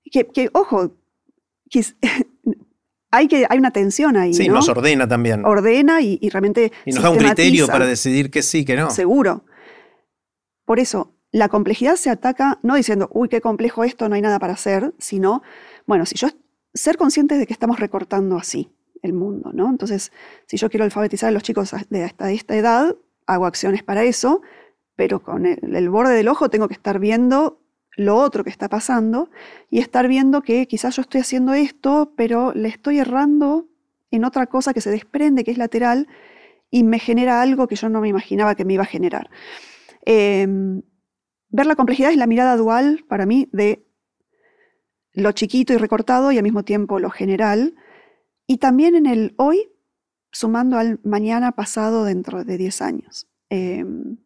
[0.03, 0.91] Que, que ojo,
[1.71, 1.83] que,
[3.17, 4.33] hay, que, hay una tensión ahí.
[4.33, 5.45] Sí, nos ordena también.
[5.45, 6.71] Ordena y, realmente.
[6.85, 8.89] Y nos da un criterio para decidir que sí, que no.
[8.91, 9.45] Seguro.
[10.65, 14.39] Por eso, la complejidad se ataca no diciendo, uy, qué complejo esto, no hay nada
[14.39, 15.41] para hacer, sino,
[15.85, 16.27] bueno, si yo
[16.73, 19.69] ser conscientes de que estamos recortando así el mundo, ¿no?
[19.69, 20.11] Entonces,
[20.45, 24.41] si yo quiero alfabetizar a los chicos de hasta esta edad, hago acciones para eso,
[24.95, 27.61] pero con el borde del ojo tengo que estar viendo
[27.97, 29.29] lo otro que está pasando
[29.69, 33.67] y estar viendo que quizás yo estoy haciendo esto, pero le estoy errando
[34.11, 36.07] en otra cosa que se desprende, que es lateral,
[36.69, 39.29] y me genera algo que yo no me imaginaba que me iba a generar.
[40.05, 40.83] Em,
[41.49, 43.85] ver la complejidad es la mirada dual para mí de
[45.13, 47.75] lo chiquito y recortado y al mismo tiempo lo general,
[48.45, 49.69] y también en el hoy,
[50.31, 53.27] sumando al mañana pasado dentro de 10 años.
[53.49, 54.17] Em,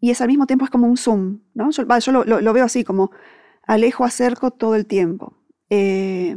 [0.00, 1.70] y es al mismo tiempo es como un zoom, ¿no?
[1.70, 1.84] Yo,
[2.24, 3.10] lo, veo así, como
[3.62, 5.36] alejo, acerco todo el tiempo.
[5.70, 6.36] Eh,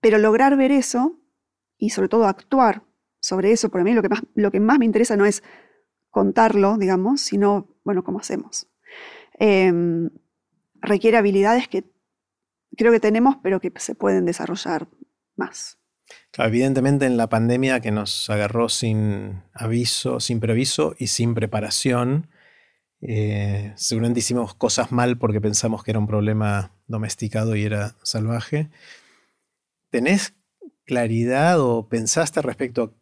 [0.00, 1.18] pero lograr ver eso
[1.78, 2.82] y sobre todo actuar
[3.20, 5.42] sobre eso, por mí lo que, más, lo que más me interesa no es
[6.10, 8.66] contarlo, digamos, sino, bueno, cómo hacemos.
[9.38, 10.10] Em,
[10.74, 11.84] requiere habilidades que
[12.76, 14.88] creo que tenemos, pero que se pueden desarrollar
[15.36, 15.78] más.
[16.38, 22.28] evidentemente en la pandemia que nos agarró sin aviso, sin previso y sin preparación,
[23.02, 28.68] eh, seguramente hicimos cosas mal porque pensamos que era un problema domesticado y era salvaje.
[29.90, 30.34] ¿Tenés
[30.84, 32.92] claridad o pensaste respecto a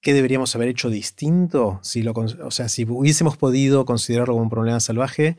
[0.00, 1.78] qué deberíamos haber hecho distinto?
[1.82, 5.36] Si lo, o sea, si hubiésemos podido considerarlo como un problema salvaje.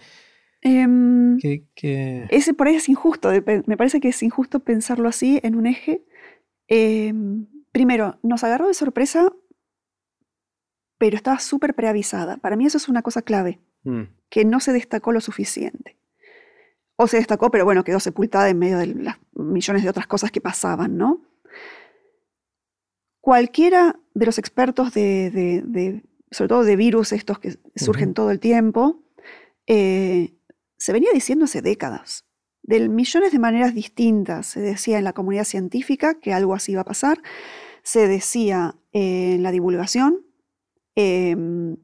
[0.62, 1.38] Em,
[2.30, 3.30] ese por ahí es injusto.
[3.65, 6.04] Me parece que es injusto pensarlo así en un eje.
[6.67, 9.32] Em, primero, nos agarró de sorpresa,
[10.98, 12.38] pero estaba súper preavisada.
[12.38, 13.60] Para mí eso es una cosa clave.
[13.88, 14.10] Mm.
[14.30, 15.95] que no se destacó lo suficiente.
[16.97, 20.32] O se destacó, pero bueno, quedó sepultada en medio de las millones de otras cosas
[20.32, 21.21] que pasaban, ¿no?
[23.21, 29.04] Cualquiera de los expertos de, sobre todo de virus estos que surgen todo el tiempo,
[29.67, 30.34] eh,
[30.78, 32.26] se venía diciendo hace décadas,
[32.63, 34.47] de millones de maneras distintas.
[34.47, 37.21] Se decía en la comunidad científica que algo así iba a pasar,
[37.84, 40.26] se decía en la divulgación,
[40.95, 41.78] em,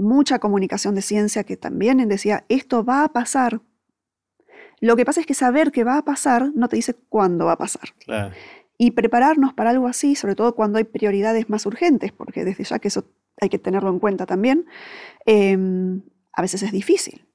[0.00, 3.60] mucha comunicación de ciencia que también decía, esto va a pasar.
[4.80, 7.52] Lo que pasa es que saber que va a pasar no te dice cuándo va
[7.52, 7.90] a pasar.
[8.78, 12.78] Y prepararnos para algo así, sobre todo cuando hay prioridades más urgentes, porque desde ya
[12.78, 13.04] que eso
[13.40, 14.66] hay que tenerlo en cuenta también,
[15.26, 17.26] em, A veces es difícil.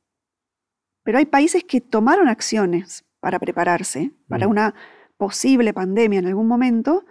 [1.04, 4.51] Pero hay países que tomaron acciones para prepararse para Mm.
[4.51, 4.73] una
[5.17, 7.06] posible pandemia en algún momento,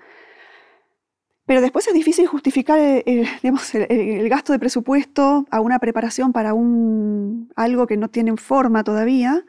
[1.47, 6.33] pero después es difícil justificar el, el, digamos, el- gasto de presupuesto a una preparación
[6.33, 9.45] para un, algo que no tiene forma todavía,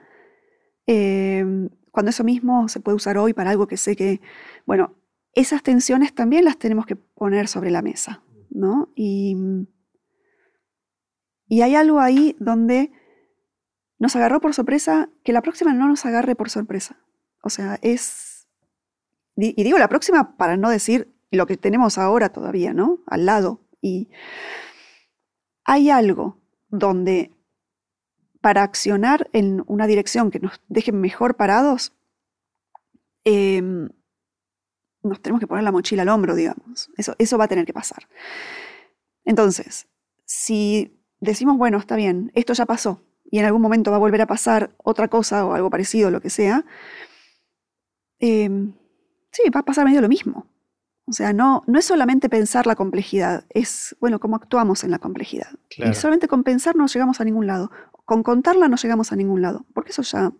[0.87, 1.45] eh,
[1.91, 4.21] cuando eso mismo se puede usar hoy para algo que sé que,
[4.65, 4.95] bueno,
[5.33, 8.89] esas tensiones también las tenemos que poner sobre la mesa, ¿no?
[8.95, 9.35] Y,
[11.47, 12.91] y hay algo ahí donde
[13.99, 16.97] nos agarró por sorpresa, que la próxima no nos agarre por sorpresa.
[17.41, 18.47] O sea, es...
[19.37, 22.99] Y digo la próxima para no decir lo que tenemos ahora todavía, ¿no?
[23.07, 23.61] Al lado.
[23.81, 24.09] Y
[25.63, 26.37] hay algo
[26.69, 27.31] donde
[28.41, 31.93] para accionar en una dirección que nos deje mejor parados,
[33.23, 33.89] em,
[35.01, 36.91] nos tenemos que poner la mochila al hombro, digamos.
[36.97, 38.07] Eso, eso va a tener que pasar.
[39.23, 39.87] Entonces,
[40.25, 44.21] si decimos, bueno, está bien, esto ya pasó y en algún momento va a volver
[44.21, 46.65] a pasar otra cosa o algo parecido, lo que sea,
[48.19, 48.73] em,
[49.31, 50.47] sí, va a pasar medio lo mismo.
[51.07, 54.97] O sea, no, no es solamente pensar la complejidad, es, bueno, cómo actuamos en la
[54.99, 55.49] complejidad.
[55.69, 55.91] Claro.
[55.91, 57.69] Y solamente con pensar no llegamos a ningún lado.
[58.05, 60.31] Con contarla no llegamos a ningún lado, porque eso ya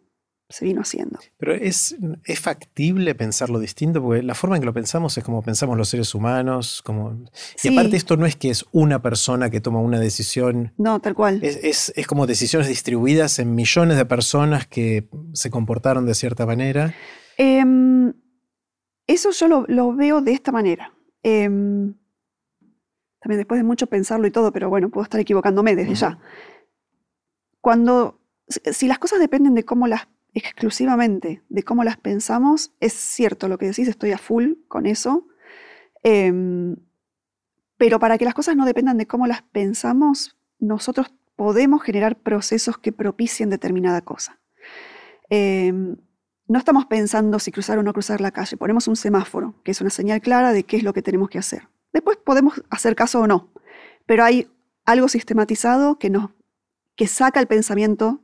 [0.50, 1.20] se vino haciendo.
[1.38, 5.42] Pero es, es factible pensarlo distinto, porque la forma en que lo pensamos es como
[5.42, 6.82] pensamos los seres humanos.
[6.84, 7.26] Como...
[7.64, 11.14] Y aparte esto no es que es una persona que toma una decisión, No, tal
[11.16, 11.44] cual.
[11.44, 16.46] es, es- es como decisiones distribuidas en millones de personas que se comportaron de cierta
[16.46, 16.94] manera.
[17.38, 18.14] Em,
[19.08, 20.94] eso yo lo, lo veo de esta manera.
[21.24, 21.96] Em,
[23.20, 26.20] también después de mucho pensarlo y todo, pero bueno, puedo estar equivocándome desde ya.
[27.60, 32.94] Cuando, si si las cosas dependen de cómo las, exclusivamente de cómo las pensamos, es
[32.94, 35.28] cierto lo que decís, estoy a full con eso.
[36.04, 36.76] Em,
[37.78, 42.78] pero para que las cosas no dependan de cómo las pensamos, nosotros podemos generar procesos
[42.78, 44.40] que propicien determinada cosa.
[45.30, 45.98] Em,
[46.48, 48.58] no estamos pensando si cruzar o no cruzar la calle.
[48.58, 51.40] Ponemos un semáforo, que es una señal clara de qué es lo que tenemos que
[51.40, 51.68] hacer.
[51.94, 53.50] Después podemos hacer caso o no,
[54.06, 54.48] pero hay
[54.86, 56.32] algo sistematizado que, nos,
[56.96, 58.22] que saca el pensamiento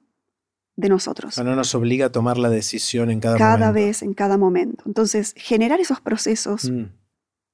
[0.76, 1.36] de O nosotros.
[1.36, 3.74] sea, no nos obliga a tomar la decisión en cada, cada momento.
[3.74, 4.84] vez, en cada momento.
[4.86, 6.86] Entonces, generar esos procesos, Mm,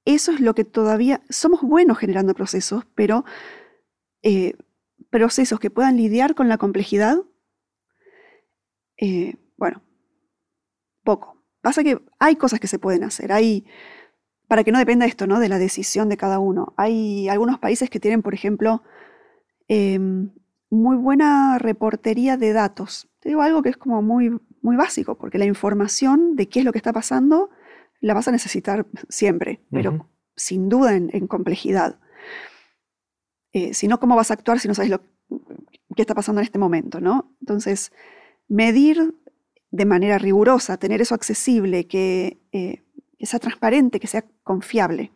[0.05, 3.25] eso es lo que todavía somos buenos generando procesos, pero
[4.21, 4.53] eh,
[5.09, 7.17] procesos que puedan lidiar con la complejidad,
[8.97, 9.81] eh, bueno,
[11.07, 11.41] poco.
[11.61, 13.65] Pasa que hay cosas que se pueden hacer, hay,
[14.49, 15.39] para que no dependa esto, ¿no?
[15.39, 16.73] De la decisión de cada uno.
[16.75, 18.83] Hay algunos países que tienen, por ejemplo,
[19.69, 20.31] em,
[20.69, 23.09] muy buena reportería de datos.
[23.21, 26.65] Te digo algo que es como muy, muy básico, porque la información de qué es
[26.65, 27.49] lo que está pasando
[28.01, 31.99] la vas a necesitar siempre, pero sin duda en, en complejidad.
[33.53, 34.99] Eh, si no, ¿cómo vas a actuar si no sabes lo
[35.95, 36.99] qué está pasando en este momento?
[36.99, 37.33] ¿no?
[37.39, 37.91] Entonces,
[38.49, 39.15] medir
[39.71, 42.83] de manera rigurosa, tener eso accesible, que, eh,
[43.19, 45.11] sea transparente, que sea confiable.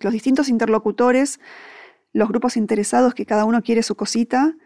[0.00, 1.38] Los distintos interlocutores,
[2.12, 4.56] los grupos interesados que cada uno quiere su cosita,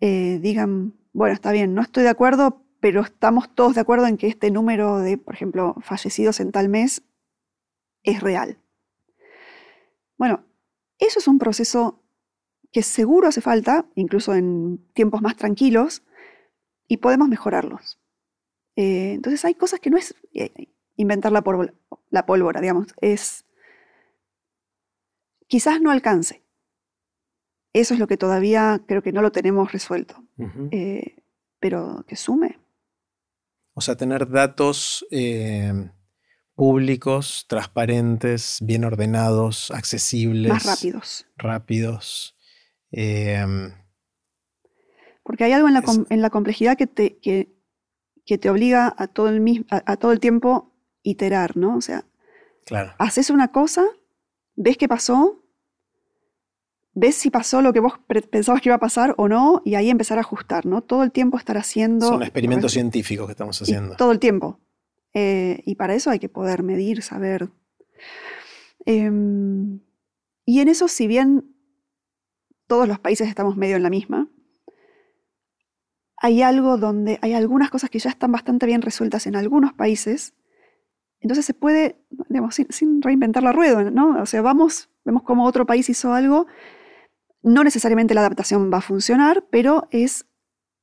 [0.00, 4.16] eh, digan, bueno, está bien, no estoy de acuerdo, pero estamos todos de acuerdo en
[4.16, 7.02] que este número de, por ejemplo, fallecidos en tal mes
[8.02, 8.58] es real.
[10.18, 10.44] Bueno,
[10.98, 12.02] eso es un proceso
[12.72, 16.02] que seguro hace falta, incluso en tiempos más tranquilos,
[16.88, 18.00] y podemos mejorarlos.
[18.76, 20.52] Eh, entonces hay cosas que no es eh,
[20.96, 21.74] inventar la, pólvora,
[22.10, 23.44] la pólvora, digamos, es
[25.46, 26.42] quizás no alcance.
[27.72, 30.24] Eso es lo que todavía creo que no lo tenemos resuelto,
[30.70, 31.16] eh,
[31.58, 32.60] pero que sume.
[33.72, 35.90] O sea, tener datos eh,
[36.54, 40.52] públicos, transparentes, bien ordenados, accesibles.
[40.52, 41.26] más rápidos.
[41.36, 42.36] Rápidos.
[42.92, 43.44] eh,
[45.24, 47.52] Porque hay algo en la, com- en la complejidad que te, que,
[48.24, 51.76] que te obliga a todo, el mis- a, a todo el tiempo iterar, ¿no?
[51.76, 52.04] O sea,
[52.66, 52.92] claro.
[52.98, 53.84] haces una cosa,
[54.54, 55.42] ves qué pasó,
[56.92, 57.94] ves si pasó lo que vos
[58.30, 60.82] pensabas que iba a pasar o no, y ahí empezar a ajustar, ¿no?
[60.82, 62.06] Todo el tiempo estar haciendo...
[62.06, 63.96] Son experimentos científicos que estamos Y haciendo.
[63.96, 64.60] todo el tiempo.
[65.14, 67.48] Eh, y para eso hay que poder medir, saber.
[68.86, 69.80] Em,
[70.44, 71.54] y en eso, si bien
[72.66, 74.28] todos los países estamos medio en la misma,
[76.24, 80.32] hay algo donde hay algunas cosas que ya están bastante bien resueltas en algunos países.
[81.20, 81.98] Entonces se puede,
[82.30, 84.22] digamos, sin, sin reinventar la rueda, ¿no?
[84.22, 86.46] O sea, vamos, vemos cómo otro país hizo algo.
[87.42, 90.24] No necesariamente la adaptación va a funcionar, pero es,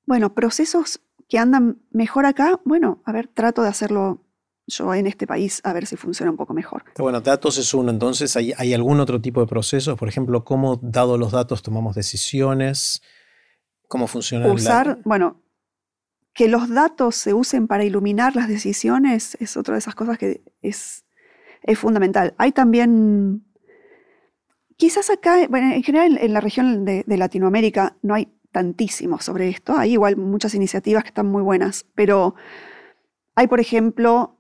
[0.06, 4.24] bueno, procesos que andan mejor acá, bueno, a ver, trato de hacerlo
[4.68, 6.84] yo en este país, a ver si funciona un poco mejor.
[7.00, 7.90] Bueno, datos es uno.
[7.90, 9.98] Entonces, ¿hay, hay algún otro tipo de procesos?
[9.98, 13.02] Por ejemplo, ¿cómo, dado los datos, tomamos decisiones?
[13.92, 14.50] ¿Cómo funciona?
[14.50, 15.42] Usar, bueno,
[16.34, 20.42] que los datos se usen para iluminar las decisiones es otra de esas cosas que
[20.62, 21.04] es,
[21.62, 22.34] es fundamental.
[22.38, 23.44] Hay también,
[24.78, 29.76] quizás acá, bueno, en general en la región de, Latinoamérica no hay tantísimo sobre esto.
[29.76, 32.36] Hay igual muchas iniciativas que están muy buenas, pero
[33.36, 34.40] hay, por ejemplo,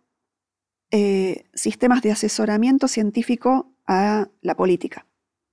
[0.91, 5.07] eh, sistemas de asesoramiento científico a la política,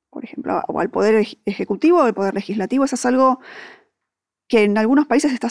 [0.08, 2.84] por ejemplo, o al poder ejecutivo o al poder legislativo.
[2.84, 3.40] Eso es algo
[4.48, 5.48] que en algunos países está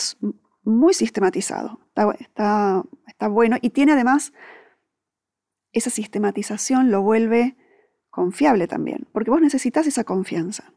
[0.64, 1.80] muy sistematizado,
[2.20, 4.34] está, está, bueno y tiene además,
[5.72, 7.56] esa sistematización lo vuelve
[8.10, 10.74] confiable también, porque vos necesitas esa confianza.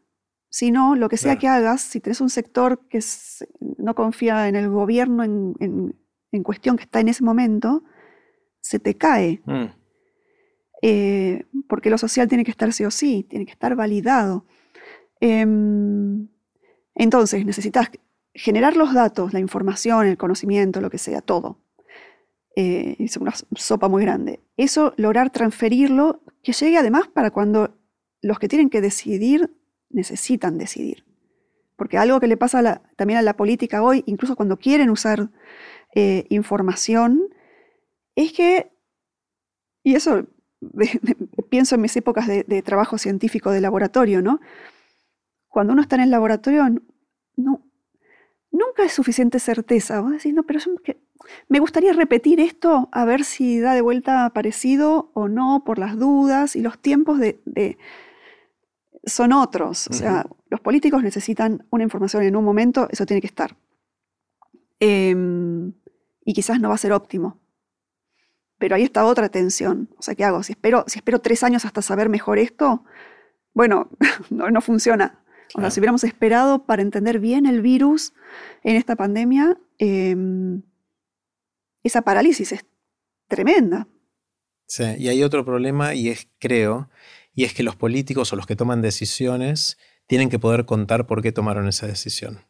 [0.51, 2.99] Si no, lo que sea que hagas, si tenés un sector que
[3.79, 5.95] no confía en el gobierno en,
[6.43, 7.85] cuestión que está en ese momento,
[8.61, 9.41] se te cae.
[9.45, 9.67] Mm.
[10.83, 14.45] Eh, porque lo social tiene que estar sí o sí, tiene que estar validado.
[15.21, 16.29] Em,
[16.95, 17.91] entonces, necesitas
[18.35, 21.59] generar los datos, la información, el conocimiento, lo que sea, todo.
[22.57, 24.41] Eh, es una sopa muy grande.
[24.57, 27.77] Eso, lograr transferirlo, que llegue además para cuando
[28.23, 29.55] los que tienen que decidir
[29.89, 31.05] necesitan decidir.
[31.77, 35.31] Porque algo que le pasa también a la política hoy, incluso cuando quieren usar
[35.95, 37.29] eh, información,
[38.15, 38.71] es que,
[39.83, 40.27] y eso
[41.49, 44.41] pienso en mis épocas de, de, trabajo científico de laboratorio, ¿no?
[45.49, 46.69] Cuando uno está en el laboratorio,
[47.37, 47.70] no,
[48.51, 50.01] nunca es suficiente certeza.
[50.01, 50.61] Vos decís, no, pero
[51.49, 55.99] me gustaría repetir esto a ver si da de vuelta parecido o no por las
[55.99, 57.79] dudas y los tiempos de,
[59.05, 59.89] son otros.
[59.89, 63.57] O sea, los políticos necesitan una información en un momento, eso tiene que estar.
[64.79, 65.73] Em,
[66.25, 67.39] y quizás no va a ser óptimo.
[68.59, 69.89] Pero ahí está otra tensión.
[69.99, 70.43] O sea, ¿qué hago?
[70.43, 72.85] Si espero, si espero tres años hasta saber mejor esto,
[73.55, 73.89] bueno,
[74.31, 75.20] no, no funciona.
[75.55, 78.13] O sea, si hubiéramos esperado para entender bien el virus
[78.63, 80.63] en esta pandemia, em,
[81.83, 82.65] esa parálisis es
[83.29, 83.89] tremenda.
[84.67, 86.89] Sí, y hay otro problema y es, creo,
[87.35, 91.23] y es que los políticos o los que toman decisiones tienen que poder contar por
[91.23, 92.41] qué tomaron esa decisión.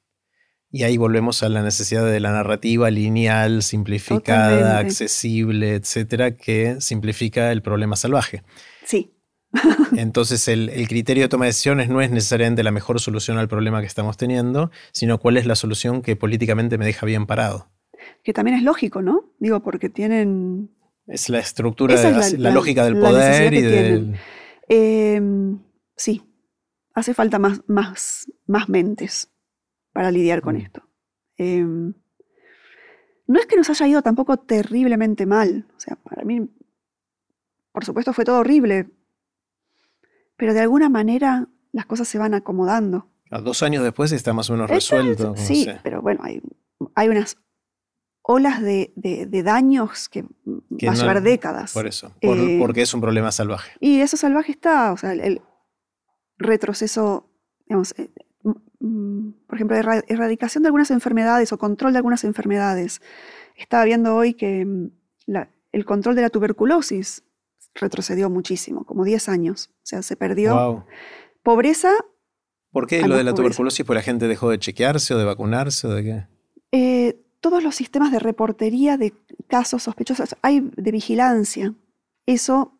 [0.72, 7.50] Y ahí volvemos a la necesidad de la narrativa lineal, simplificada, accesible, etcétera, que simplifica
[7.50, 8.44] el problema salvaje.
[8.84, 9.12] Sí.
[9.96, 13.80] Entonces el, criterio de toma de decisiones no es necesariamente la mejor solución al problema
[13.80, 17.68] que estamos teniendo, sino cuál es la solución que políticamente me deja bien parado.
[18.22, 19.32] Que también es lógico, ¿no?
[19.38, 20.70] Digo, porque tienen...
[21.06, 24.16] Es la estructura, de la, lógica del poder y del...
[24.68, 25.58] Em,
[25.96, 26.22] sí,
[26.94, 29.32] hace falta más, más, más mentes
[29.92, 30.58] para lidiar con mm.
[30.60, 30.82] esto.
[31.36, 31.94] Em,
[33.26, 35.66] no es que nos haya ido tampoco terriblemente mal.
[35.76, 36.48] O sea, para mí,
[37.72, 38.90] por supuesto, fue todo horrible,
[40.40, 43.06] pero de alguna manera las cosas se van acomodando.
[43.30, 45.34] A dos años después está más o menos resuelto.
[45.36, 46.40] sí, pero bueno, hay,
[46.94, 47.36] hay unas
[48.22, 48.90] olas de,
[49.44, 51.74] daños que, va a llevar décadas.
[51.74, 53.72] Por eso, eh, porque es un problema salvaje.
[53.80, 55.42] Y eso salvaje está, o sea, el,
[56.38, 57.28] retroceso,
[57.66, 58.10] digamos, eh,
[58.42, 63.02] por ejemplo, erradicación de algunas enfermedades o control de algunas enfermedades.
[63.56, 64.90] Estaba viendo hoy que mm,
[65.72, 67.24] el control de la tuberculosis
[67.74, 69.70] retrocedió muchísimo, como 10 años.
[69.72, 70.86] O sea, se perdió.
[71.42, 71.92] Pobreza.
[72.70, 73.84] ¿Por qué lo de la tuberculosis?
[73.84, 76.26] ¿Por la gente dejó de chequearse o de vacunarse o de qué?
[76.72, 79.12] Eh, todos los sistemas de reportería de
[79.48, 81.74] casos sospechosos, hay de vigilancia.
[82.26, 82.78] Eso,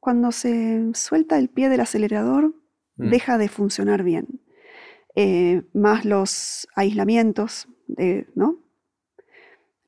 [0.00, 2.54] cuando se suelta el pie del acelerador,
[2.96, 3.10] mm.
[3.10, 4.40] deja de funcionar bien.
[5.14, 7.66] Eh, más los aislamientos,
[8.34, 8.62] ¿no?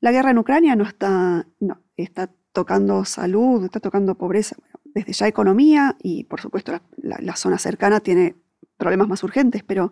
[0.01, 5.27] La guerra en Ucrania no está, no, está tocando salud, está tocando pobreza, desde ya
[5.27, 8.35] economía y por supuesto la, zona cercana tiene
[8.77, 9.91] problemas más urgentes, pero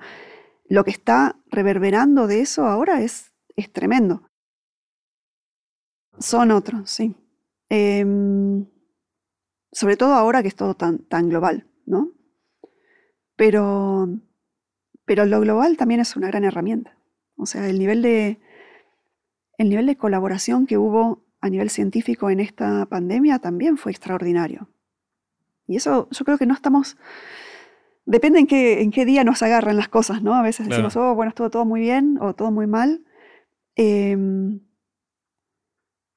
[0.68, 4.30] lo que está reverberando de eso ahora es, es tremendo.
[6.20, 7.16] Son otros, sí.
[7.70, 8.66] Em,
[9.72, 12.12] sobre todo ahora que es todo tan, tan global, ¿no?
[13.36, 14.10] Pero,
[15.06, 16.98] pero lo global también es una gran herramienta.
[17.38, 18.42] O sea, el nivel de,
[19.58, 24.70] el nivel de colaboración que hubo a nivel científico en esta pandemia también fue extraordinario.
[25.68, 26.98] Y eso yo creo que no estamos...
[28.06, 30.34] Depende en qué, en qué día nos agarran las cosas, ¿no?
[30.34, 33.04] A veces decimos, oh, bueno, estuvo todo muy bien o todo muy mal.
[33.76, 34.62] Em,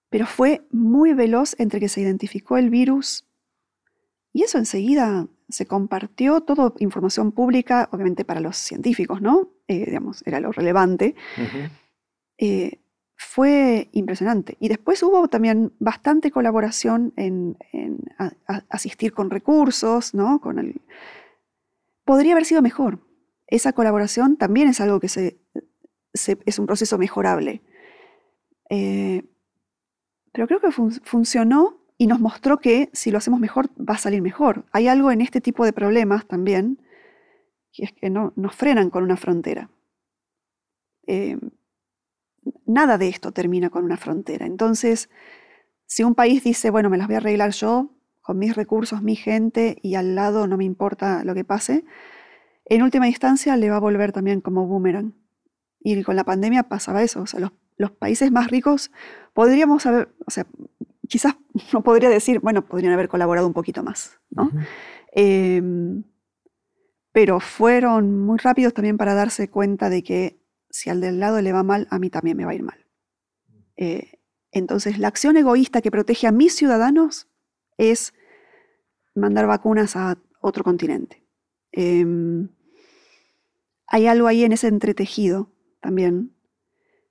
[0.08, 3.26] pero fue muy veloz entre que se identificó el virus
[4.32, 9.50] y eso enseguida se compartió, toda información pública, obviamente para los científicos, ¿no?
[9.68, 11.14] Eh, digamos, era lo relevante
[13.22, 14.56] fue impresionante.
[14.60, 17.56] Y después hubo también bastante colaboración en,
[18.68, 20.40] asistir con recursos, ¿no?
[20.40, 20.80] Con el...
[22.04, 22.98] Podría haber sido mejor.
[23.46, 25.38] Esa colaboración también es algo que se,
[26.12, 27.62] es un proceso mejorable.
[28.68, 29.24] Eh,
[30.32, 34.20] pero creo que funcionó y nos mostró que si lo hacemos mejor va a salir
[34.20, 34.64] mejor.
[34.72, 36.78] Hay algo en este tipo de problemas también,
[37.72, 39.70] que es que no, nos frenan con una frontera.
[41.06, 41.38] Eh,
[42.66, 44.46] nada de esto termina con una frontera.
[44.46, 45.08] Entonces,
[45.86, 47.90] si un país dice, bueno, me las voy a arreglar yo,
[48.22, 51.84] con mis recursos, mi gente, y al lado no me importa lo que pase,
[52.64, 55.14] en última instancia le va a volver también como boomerang.
[55.80, 57.22] Y con la pandemia pasaba eso.
[57.22, 57.40] O sea,
[57.76, 58.92] los, países más ricos
[59.34, 60.46] podríamos haber, o sea,
[61.08, 61.36] quizás
[61.72, 64.50] no podría decir, bueno, podrían haber colaborado un poquito más, ¿no?
[65.12, 66.04] Em,
[67.10, 70.41] pero fueron muy rápidos también para darse cuenta de que
[70.72, 72.86] si al del lado le va mal, a mí también me va a ir mal.
[73.76, 74.18] Eh,
[74.50, 77.28] entonces, la acción egoísta que protege a mis ciudadanos
[77.76, 78.14] es
[79.14, 81.22] mandar vacunas a otro continente.
[81.72, 82.48] Em,
[83.86, 86.34] hay algo ahí en ese entretejido también,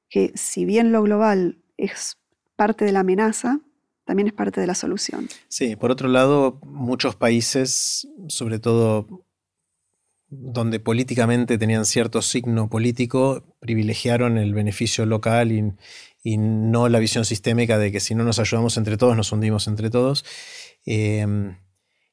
[0.10, 2.18] que si bien lo global es
[2.56, 3.62] parte de la amenaza,
[4.06, 5.30] también es parte de la solución.
[5.48, 9.24] Sí, por otro lado, muchos países, sobre todo
[10.32, 15.74] donde políticamente tenían cierto signo político, privilegiaron el beneficio local y,
[16.24, 19.68] y, no la visión sistémica de que si no nos ayudamos entre todos, nos hundimos
[19.68, 20.24] entre todos.
[20.86, 21.58] Em,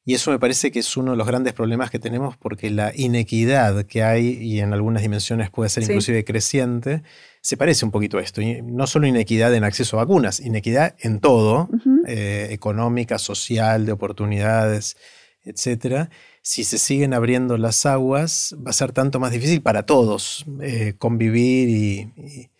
[0.04, 2.92] y eso me parece que es uno de los grandes problemas que tenemos porque la
[2.96, 7.02] inequidad que hay, y en algunas dimensiones puede ser inclusive creciente,
[7.40, 8.40] se parece un poquito a esto.
[8.40, 11.68] Y no solo inequidad en acceso a vacunas, inequidad en todo,
[12.06, 14.96] eh, económica, social, de oportunidades,
[15.44, 16.08] etc.
[16.48, 20.94] Si se siguen abriendo las aguas, va a ser tanto más difícil para todos eh,
[20.96, 22.50] convivir y,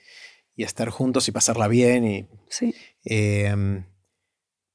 [0.63, 2.05] estar juntos y pasarla bien.
[2.05, 2.75] Y, sí.
[3.03, 3.87] Em,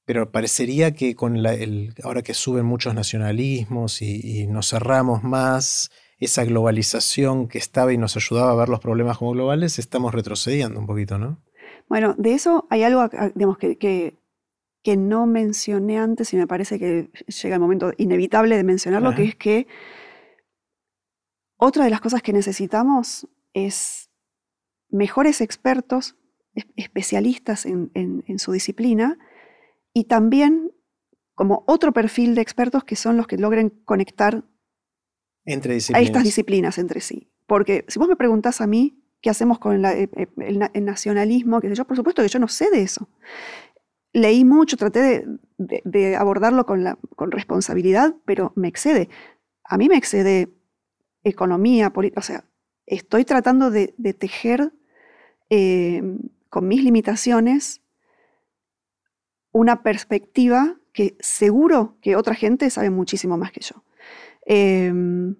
[0.03, 6.43] pero parecería que con el, ahora que suben muchos nacionalismos y, nos cerramos más, esa
[6.43, 10.87] globalización que estaba y nos ayudaba a ver los problemas como globales, estamos retrocediendo un
[10.87, 11.39] poquito, ¿no?
[11.87, 14.15] Bueno, de eso hay algo, digamos, que, que,
[14.97, 19.35] no mencioné antes y me parece que llega el momento inevitable de mencionarlo, que es
[19.35, 19.67] que
[21.57, 24.09] otra de las cosas que necesitamos es
[24.89, 26.15] mejores expertos,
[26.75, 29.17] especialistas en, en su disciplina,
[29.93, 30.71] y también
[31.35, 34.43] como otro perfil de expertos que son los que logren conectar
[35.45, 37.29] entre a estas disciplinas entre sí.
[37.47, 41.69] Porque si vos me preguntás a mí qué hacemos con eh, eh, el, nacionalismo, qué
[41.69, 43.09] sé yo, por supuesto que yo no sé de eso.
[44.13, 45.25] Leí mucho, traté
[45.57, 49.09] de, abordarlo con, responsabilidad, pero me excede.
[49.63, 50.53] A mí me excede
[51.23, 52.45] economía, política, o sea,
[52.85, 53.87] estoy tratando de,
[54.17, 54.71] tejer
[55.49, 56.01] eh,
[56.49, 57.81] con mis limitaciones
[59.51, 63.83] una perspectiva que seguro que otra gente sabe muchísimo más que yo.
[64.45, 65.35] Em,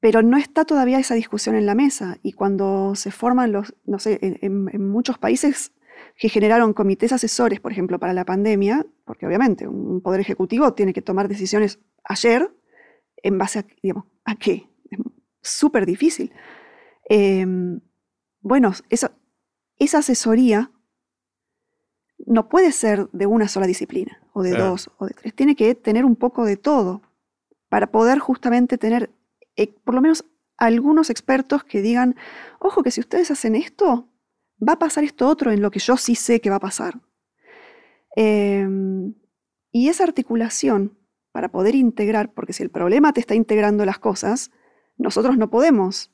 [0.00, 3.98] pero no está todavía esa discusión en la mesa y cuando se forman los, no
[3.98, 5.72] sé, en, muchos países
[6.18, 10.92] que generaron comités asesores, por ejemplo, para la pandemia, porque obviamente un poder ejecutivo tiene
[10.92, 12.52] que tomar decisiones ayer
[13.22, 14.68] en base a, digamos, ¿a qué?
[14.90, 14.98] Es
[15.42, 16.32] súper difícil.
[17.08, 17.80] Em,
[18.40, 20.72] bueno, esa asesoría
[22.26, 25.34] no puede ser de una sola disciplina, o de dos, o de tres.
[25.34, 27.00] Tiene que tener un poco de todo
[27.68, 29.10] para poder justamente tener
[29.54, 30.24] eh, por lo menos
[30.56, 32.16] algunos expertos que digan,
[32.58, 34.08] ojo que si ustedes hacen esto,
[34.66, 37.00] va a pasar esto otro en lo que yo sí sé que va a pasar.
[38.16, 39.14] Em,
[39.70, 40.98] y esa articulación
[41.32, 44.50] para poder integrar, porque si el problema te está integrando las cosas,
[44.96, 46.10] nosotros no podemos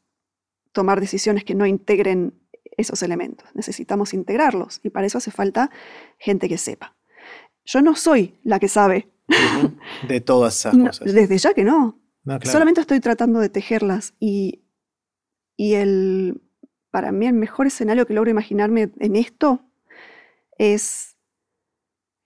[0.73, 2.35] tomar decisiones que no integren
[2.77, 3.49] esos elementos.
[3.55, 5.71] Necesitamos integrarlos y para eso hace falta
[6.19, 6.97] gente que sepa.
[7.65, 9.09] Yo no soy la que sabe.
[10.07, 11.15] De todas esas cosas.
[11.15, 12.01] desde ya que no.
[12.43, 14.65] Solamente estoy tratando de tejerlas y,
[15.57, 16.43] y el,
[16.95, 19.65] para mí el mejor escenario que logro imaginarme en esto
[20.59, 21.17] es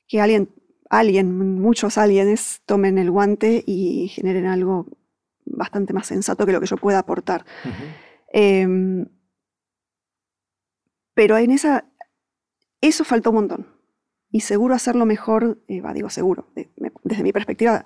[0.06, 0.50] que alguien,
[0.90, 4.86] alguien, muchos aliens tomen el guante y generen algo
[5.46, 7.46] bastante más sensato que lo que yo pueda aportar.
[11.14, 11.86] Pero en esa,
[12.82, 13.66] eso faltó un montón.
[14.30, 16.46] Y seguro hacerlo mejor, eh, digo seguro,
[17.04, 17.84] desde mi perspectiva,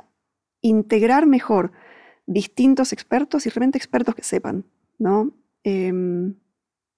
[0.60, 1.70] integrar mejor
[2.26, 4.64] distintos expertos y realmente expertos que sepan,
[4.98, 5.30] ¿no?
[5.62, 6.41] Em,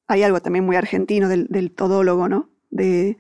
[0.07, 2.51] hay algo también muy argentino del, todólogo, ¿no?
[2.71, 3.17] De,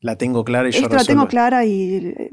[0.00, 2.30] la tengo clara y yo Esto la tengo clara y eh,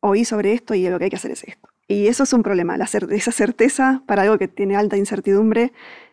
[0.00, 1.68] oí sobre esto y lo que hay que hacer es esto.
[1.88, 5.72] Y eso es un problema, la esa certeza para algo que tiene alta incertidumbre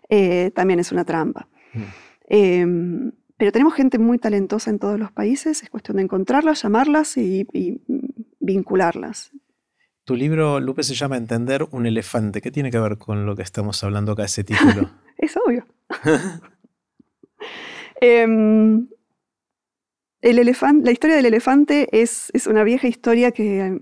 [0.10, 1.48] eh, también es una trampa.
[1.74, 1.82] Mm.
[2.28, 7.18] Em, pero tenemos gente muy talentosa en todos los países, es cuestión de encontrarlas, llamarlas
[7.18, 7.48] y,
[8.40, 9.32] vincularlas.
[10.06, 12.42] Tu libro, Lupe, se llama Entender un elefante.
[12.42, 14.92] ¿Qué tiene que ver con lo que estamos hablando acá, ese título?
[15.18, 15.66] es obvio.
[18.06, 18.90] Em,
[20.22, 23.82] el elefante, la historia del elefante es, es, una vieja historia que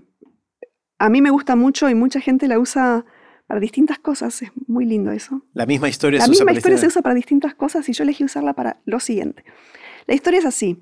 [0.98, 3.04] a mí me gusta mucho y mucha gente la usa
[3.48, 4.40] para distintas cosas.
[4.42, 5.44] Es muy lindo eso.
[5.54, 8.52] La misma historia, la misma historia se usa para distintas cosas y yo elegí usarla
[8.52, 9.44] para lo siguiente.
[10.06, 10.78] La historia es así.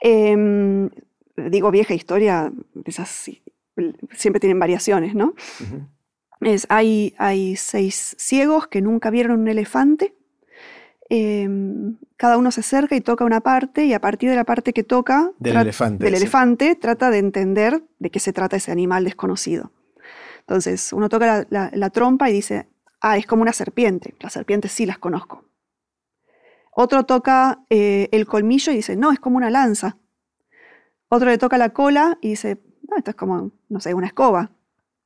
[0.00, 0.88] Em,
[1.36, 2.50] digo vieja historia,
[2.86, 3.30] esas
[4.12, 5.34] siempre tienen variaciones, ¿no?
[6.40, 10.14] es, hay, hay seis ciegos que nunca vieron un elefante.
[11.14, 14.72] Em, cada uno se acerca y toca una parte y a partir de la parte
[14.72, 19.04] que toca del, elefante, del elefante trata de entender de qué se trata ese animal
[19.04, 19.72] desconocido.
[20.40, 22.66] Entonces uno toca la, trompa y dice,
[23.02, 24.14] ah, es como una serpiente.
[24.20, 25.44] Las serpientes sí las conozco.
[26.70, 29.98] Otro toca eh, el colmillo y dice, no, es como una lanza.
[31.10, 32.56] Otro le toca la cola y dice,
[32.88, 34.50] no, esto es como, no sé, una escoba,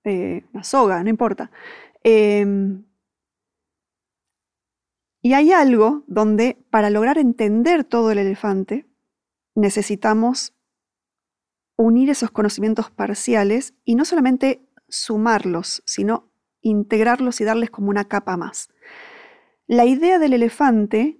[0.04, 1.50] eh, una soga, no importa.
[5.26, 8.86] Y hay algo donde para lograr entender todo el elefante
[9.56, 10.54] necesitamos
[11.74, 18.36] unir esos conocimientos parciales y no solamente sumarlos, sino integrarlos y darles como una capa
[18.36, 18.68] más.
[19.66, 21.18] La idea del elefante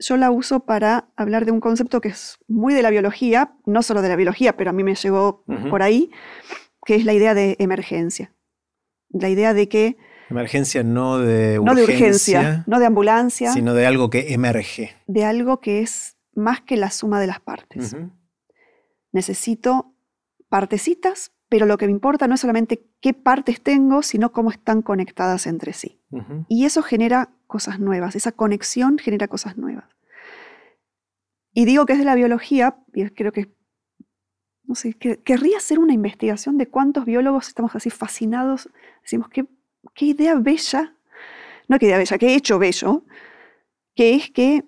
[0.00, 3.84] yo la uso para hablar de un concepto que es muy de la biología, no
[3.84, 6.10] solo de la biología, pero a mí me llegó por ahí,
[6.84, 8.34] que es la idea de emergencia.
[9.10, 9.96] La idea de que...
[10.28, 11.64] Emergencia no de urgencia.
[11.64, 13.52] No de urgencia, no de ambulancia.
[13.52, 14.96] Sino de algo que emerge.
[15.06, 17.96] De algo que es más que la suma de las partes.
[19.12, 19.94] Necesito
[20.48, 24.82] partecitas, pero lo que me importa no es solamente qué partes tengo, sino cómo están
[24.82, 26.00] conectadas entre sí.
[26.48, 29.84] Y eso genera cosas nuevas, esa conexión genera cosas nuevas.
[31.52, 33.54] Y digo que es de la biología, y creo que,
[34.64, 38.68] no sé, querría hacer una investigación de cuántos biólogos estamos así fascinados,
[39.02, 39.46] decimos, qué,
[39.94, 40.96] qué idea bella,
[41.68, 43.04] no qué idea bella, qué hecho bello,
[43.94, 44.64] que es que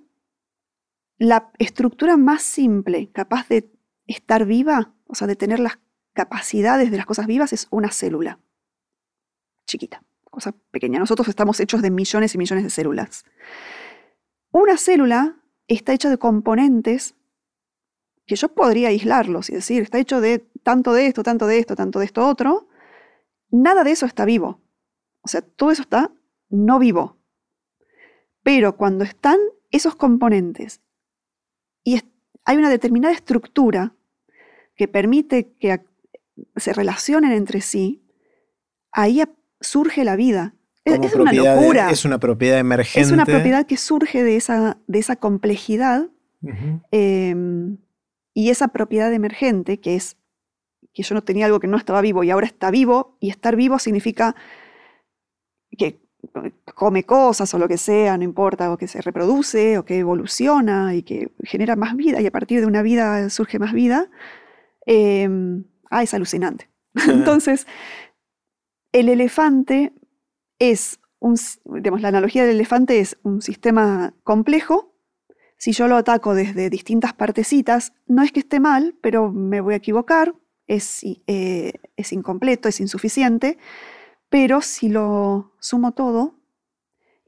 [1.18, 3.70] la estructura más simple, capaz de
[4.06, 5.78] estar viva, o sea, de tener las
[6.12, 8.40] capacidades de las cosas vivas, es una célula
[9.66, 10.98] chiquita cosa pequeña.
[10.98, 13.24] Nosotros estamos hechos de millones y millones de células.
[14.50, 17.14] Una célula está hecha de componentes
[18.26, 21.76] que yo podría aislarlos y decir, está hecho de tanto de esto, tanto de esto,
[21.76, 22.68] tanto de esto otro.
[23.50, 24.60] Nada de eso está vivo.
[25.28, 26.10] O sea, todo eso está
[26.48, 27.18] no vivo.
[28.42, 29.36] Pero cuando están
[29.70, 30.80] esos componentes
[31.84, 32.00] y
[32.46, 33.94] hay una determinada estructura
[34.74, 35.84] que permite que
[36.56, 38.02] se relacionen entre sí,
[38.90, 39.22] ahí
[39.60, 40.54] surge la vida.
[40.86, 41.90] es una locura.
[41.90, 43.00] Es una propiedad emergente.
[43.06, 46.08] Es una propiedad que surge de esa, de esa complejidad
[46.90, 47.76] em,
[48.32, 50.16] y esa propiedad emergente que es
[50.94, 53.56] que yo no tenía algo que no estaba vivo y ahora está vivo y estar
[53.56, 54.34] vivo significa
[56.74, 60.94] come cosas o lo que sea, no importa, o que se reproduce o que evoluciona
[60.94, 64.10] y que genera más vida y a partir de una vida surge más vida.
[64.86, 66.68] Em, ah, es alucinante.
[67.08, 67.66] Entonces,
[68.92, 69.92] el elefante
[70.58, 74.94] es un, digamos, la analogía del elefante es un sistema complejo.
[75.56, 79.74] Si yo lo ataco desde distintas partecitas, no es que esté mal, pero me voy
[79.74, 80.34] a equivocar,
[80.68, 83.58] es, eh, es incompleto, es insuficiente,
[84.28, 86.34] pero si lo sumo todo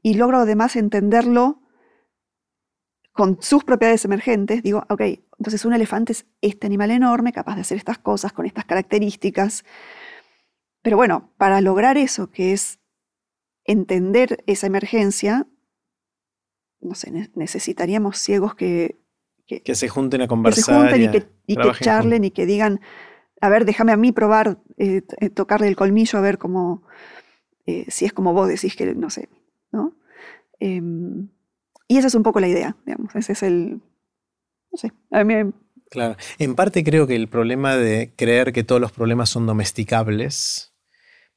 [0.01, 1.61] y logro además entenderlo
[3.11, 5.01] con sus propiedades emergentes, digo, ok,
[5.37, 9.65] entonces un elefante es este animal enorme, capaz de hacer estas cosas, con estas características,
[10.81, 12.79] pero bueno, para lograr eso, que es
[13.65, 15.47] entender esa emergencia,
[16.79, 18.99] no sé, necesitaríamos ciegos que,
[19.45, 20.99] que, se junten a conversar.
[20.99, 22.81] y, que, charlen y que digan,
[23.41, 26.83] a ver, déjame a mí probar, eh, eh, tocarle el colmillo, a ver cómo,
[27.65, 29.29] eh, si es como vos decís que, no sé,
[29.71, 29.95] ¿no?
[30.59, 31.29] Em,
[31.87, 33.81] y esa es un poco la idea, digamos, ese es el,
[34.71, 35.51] no sé, a mí
[35.89, 40.70] Claro, en parte creo que el problema de creer que todos los problemas son domesticables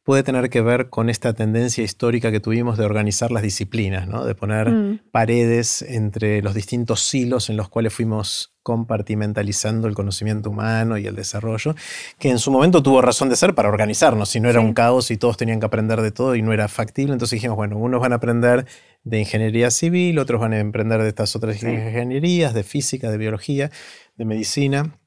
[0.04, 4.24] puede tener que ver con esta tendencia histórica que tuvimos de organizar las disciplinas, ¿no?
[4.24, 5.00] de poner mm.
[5.10, 11.16] paredes entre los distintos silos en los cuales fuimos compartimentalizando el conocimiento humano y el
[11.16, 11.74] desarrollo,
[12.18, 15.10] que en su momento tuvo razón de ser para organizarnos, si no era un caos
[15.10, 18.00] y todos tenían que aprender de todo y no era factible, entonces dijimos, bueno, unos
[18.00, 18.66] van a aprender
[19.04, 23.70] de ingeniería civil, otros van a aprender de estas otras ingenierías, de física, de biología,
[24.16, 24.98] de medicina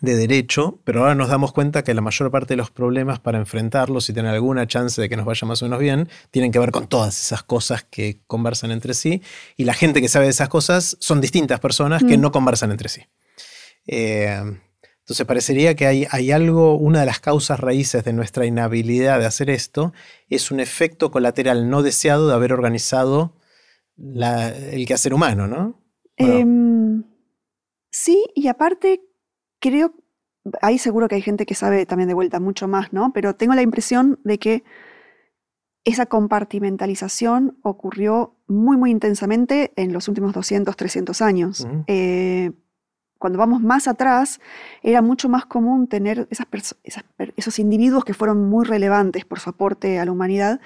[0.00, 3.38] de derecho, pero ahora nos damos cuenta que la mayor parte de los problemas para
[3.38, 6.58] enfrentarlos y tener alguna chance de que nos vaya más o menos bien, tienen que
[6.58, 9.22] ver con todas esas cosas que conversan entre sí,
[9.56, 12.20] y la gente que sabe de esas cosas son distintas personas que mm.
[12.20, 13.02] no conversan entre sí.
[13.86, 14.40] Eh,
[15.00, 19.26] entonces parecería que hay, hay, algo, una de las causas raíces de nuestra inhabilidad de
[19.26, 19.92] hacer esto
[20.28, 23.34] es un efecto colateral no deseado de haber organizado
[23.98, 25.82] el quehacer humano, ¿no?
[26.16, 27.02] Em,
[27.90, 29.02] sí, y aparte
[29.62, 29.94] creo,
[30.60, 33.12] ahí seguro que hay gente que sabe también de vuelta mucho más, ¿no?
[33.14, 34.64] Pero tengo la impresión de que
[35.84, 41.66] esa compartimentalización ocurrió muy, muy intensamente en los últimos 200, 300 años.
[41.86, 42.52] Eh,
[43.18, 44.40] cuando vamos más atrás,
[44.82, 46.28] era mucho más común tener
[47.36, 50.60] esos individuos que fueron muy relevantes por su aporte a la humanidad,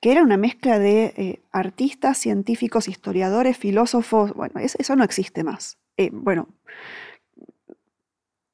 [0.00, 4.32] que era una mezcla de eh, artistas, científicos, historiadores, filósofos.
[4.32, 5.78] Bueno, eso, no existe más.
[5.98, 6.48] Eh, bueno,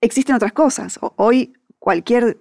[0.05, 0.99] existen otras cosas.
[1.17, 2.39] Hoy cualquier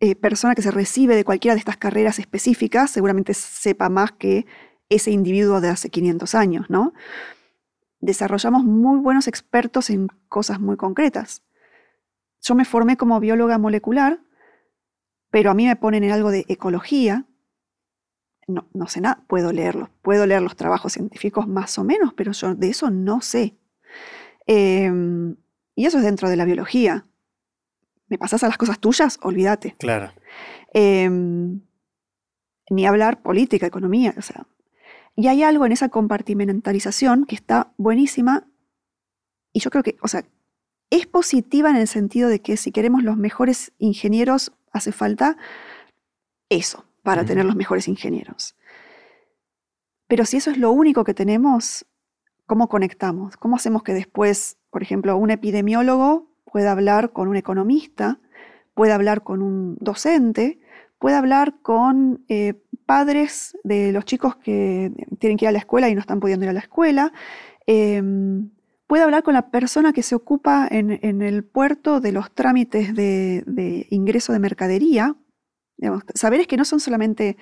[0.00, 4.46] eh, persona que se recibe de cualquiera de estas carreras específicas seguramente sepa más que
[4.88, 6.92] ese individuo de hace 500 años, ¿no?
[8.00, 11.42] Desarrollamos muy buenos expertos en cosas muy concretas.
[12.40, 14.20] Yo me formé como bióloga molecular,
[15.30, 17.26] pero a mí me ponen en algo de ecología.
[18.48, 19.52] No, no sé nada, puedo
[20.02, 23.54] puedo leer los trabajos científicos más o menos, pero yo de eso no sé.
[24.46, 25.36] Em,
[25.80, 27.06] y eso es dentro de la biología
[28.10, 29.76] me pasas a las cosas tuyas, olvídate.
[29.78, 30.12] Claro.
[30.74, 31.60] Em,
[32.68, 34.46] ni hablar política, economía, o sea.
[35.16, 38.48] Y hay algo en esa compartimentalización que está buenísima
[39.52, 40.24] y yo creo que, o sea,
[40.90, 45.36] es positiva en el sentido de que si queremos los mejores ingenieros, hace falta
[46.48, 48.56] eso para tener los mejores ingenieros.
[50.08, 51.86] Pero si eso es lo único que tenemos,
[52.46, 53.36] ¿cómo conectamos?
[53.36, 58.18] ¿Cómo hacemos que después, por ejemplo, un epidemiólogo puede hablar con un economista,
[58.74, 60.60] puede hablar con un docente,
[60.98, 62.54] puede hablar con eh,
[62.86, 66.44] padres de los chicos que tienen que ir a la escuela y no están pudiendo
[66.44, 67.12] ir a la escuela,
[67.66, 68.50] em,
[68.86, 73.86] puede hablar con la persona que se ocupa en, el puerto de los trámites de,
[73.90, 75.16] ingreso de mercadería.
[76.14, 77.36] saberes que no son solamente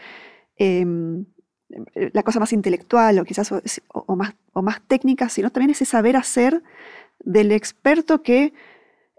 [0.56, 1.24] em,
[1.94, 6.62] la cosa más intelectual o quizás más, o más técnica, sino también ese saber hacer
[7.20, 8.52] del experto que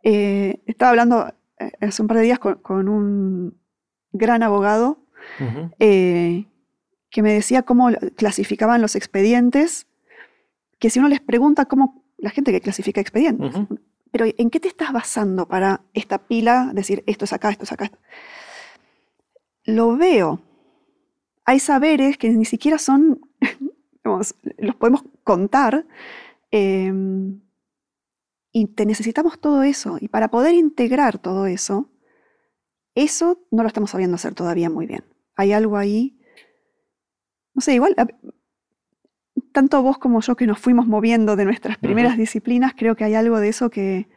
[0.03, 3.57] eh, estaba hablando eh, hace un par de días con, un
[4.11, 4.99] gran abogado
[5.79, 6.45] eh,
[7.09, 9.87] que me decía cómo clasificaban los expedientes,
[10.79, 13.55] que si uno les pregunta cómo la gente que clasifica expedientes,
[14.11, 17.71] pero ¿en qué te estás basando para esta pila decir esto es acá, esto es
[17.71, 17.91] acá?
[19.65, 20.41] Lo veo.
[21.45, 23.21] Hay saberes que ni siquiera son,
[24.03, 25.85] los podemos contar.
[28.51, 29.97] Y te necesitamos todo eso.
[29.99, 31.91] Y para poder integrar todo eso,
[32.95, 35.05] eso no lo estamos sabiendo hacer todavía muy bien.
[35.35, 36.19] Hay algo ahí,
[37.53, 37.95] no sé, igual,
[39.51, 43.15] tanto vos como yo que nos fuimos moviendo de nuestras primeras disciplinas, creo que hay
[43.15, 44.07] algo de eso que,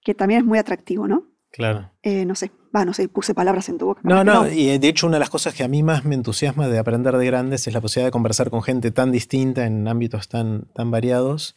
[0.00, 1.28] que también es muy atractivo, ¿no?
[1.50, 1.92] Claro.
[2.02, 4.00] Eh, no sé, va, no sé, puse palabras en tu boca.
[4.04, 6.14] No, no, y eh, de hecho una de las cosas que a mí más me
[6.14, 9.86] entusiasma de aprender de grandes es la posibilidad de conversar con gente tan distinta en
[9.88, 11.54] ámbitos tan, tan variados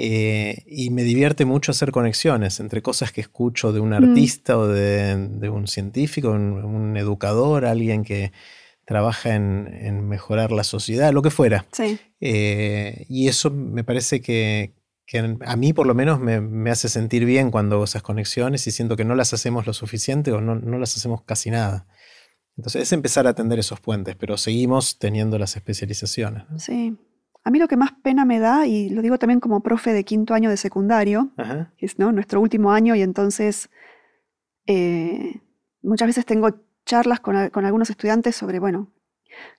[0.00, 3.94] eh, y me divierte mucho hacer conexiones entre cosas que escucho de un mm.
[3.94, 8.30] artista o de, un científico, un, educador, alguien que
[8.84, 11.66] trabaja en, mejorar la sociedad, lo que fuera.
[12.20, 14.72] Eh, y eso me parece que,
[15.44, 18.94] a mí por lo menos me, hace sentir bien cuando hago esas conexiones y siento
[18.94, 21.88] que no las hacemos lo suficiente o no, no las hacemos casi nada.
[22.56, 26.44] Entonces es empezar a atender esos puentes, pero seguimos teniendo las especializaciones.
[26.58, 26.96] Sí,
[27.48, 30.04] a mí lo que más pena me da, y lo digo también como profe de
[30.04, 31.30] quinto año de secundario,
[31.78, 32.12] es ¿no?
[32.12, 33.70] nuestro último año y entonces
[34.66, 35.40] eh,
[35.80, 36.50] muchas veces tengo
[36.84, 38.92] charlas con, algunos estudiantes sobre, bueno,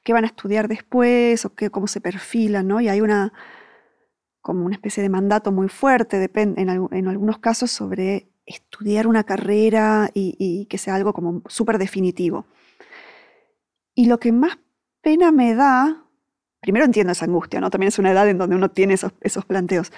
[0.03, 2.79] qué van a estudiar después o qué, cómo se perfilan, ¿no?
[2.79, 3.33] Y hay una,
[4.39, 10.11] como una especie de mandato muy fuerte, en, en algunos casos, sobre estudiar una carrera
[10.13, 12.45] y, y que sea algo como súper definitivo.
[13.95, 14.59] Y lo que más
[15.01, 16.05] pena me da
[16.59, 17.69] primero entiendo esa angustia, ¿no?
[17.69, 19.91] También es una edad en donde uno tiene esos, esos planteos.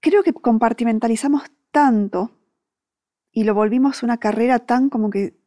[0.00, 2.32] Creo que compartimentalizamos tanto
[3.32, 5.38] y lo volvimos una carrera tan como que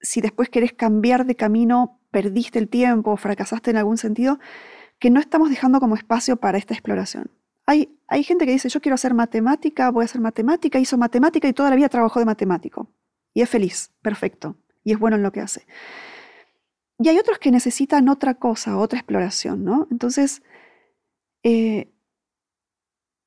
[0.00, 4.38] si después querés cambiar de camino, perdiste el tiempo o fracasaste en algún sentido,
[4.98, 7.30] que no estamos dejando como espacio para esta exploración.
[7.66, 11.48] Hay, hay gente que dice, yo quiero hacer matemática, voy a hacer matemática, hizo matemática
[11.48, 12.88] y toda la vida trabajó de matemático.
[13.32, 15.66] Y es feliz, perfecto, y es bueno en lo que hace.
[16.98, 19.88] Y hay otros que necesitan otra cosa, otra exploración, ¿no?
[19.90, 20.42] Entonces,
[21.42, 21.92] eh,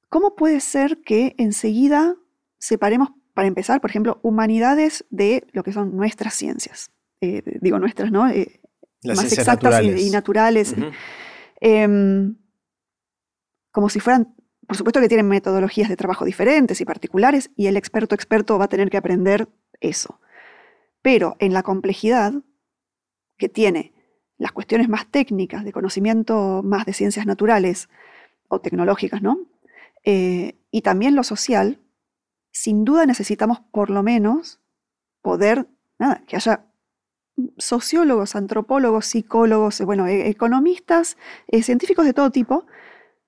[0.09, 2.15] ¿cómo puede ser que enseguida
[2.59, 6.91] separemos, para empezar, por ejemplo, humanidades de lo que son nuestras ciencias?
[7.21, 8.27] Eh, digo nuestras, ¿no?
[8.29, 8.61] Eh,
[9.03, 10.75] más exactas Y, naturales.
[11.59, 12.35] Em,
[13.71, 17.77] como si fueran, por supuesto que tienen metodologías de trabajo diferentes y particulares, y el
[17.77, 19.49] experto experto va a tener que aprender
[19.81, 20.19] eso.
[21.01, 22.33] Pero en la complejidad,
[23.37, 23.93] que tiene
[24.37, 27.89] las cuestiones más técnicas, de conocimiento más de ciencias naturales
[28.47, 29.39] o tecnológicas, ¿no?
[30.03, 31.79] Eh, y también lo social,
[32.51, 34.59] sin duda necesitamos por lo menos
[35.21, 35.67] poder,
[35.99, 36.65] nada, que haya
[37.57, 41.17] sociólogos, antropólogos, psicólogos, eh, bueno, e-, economistas,
[41.47, 42.65] eh, científicos de todo tipo,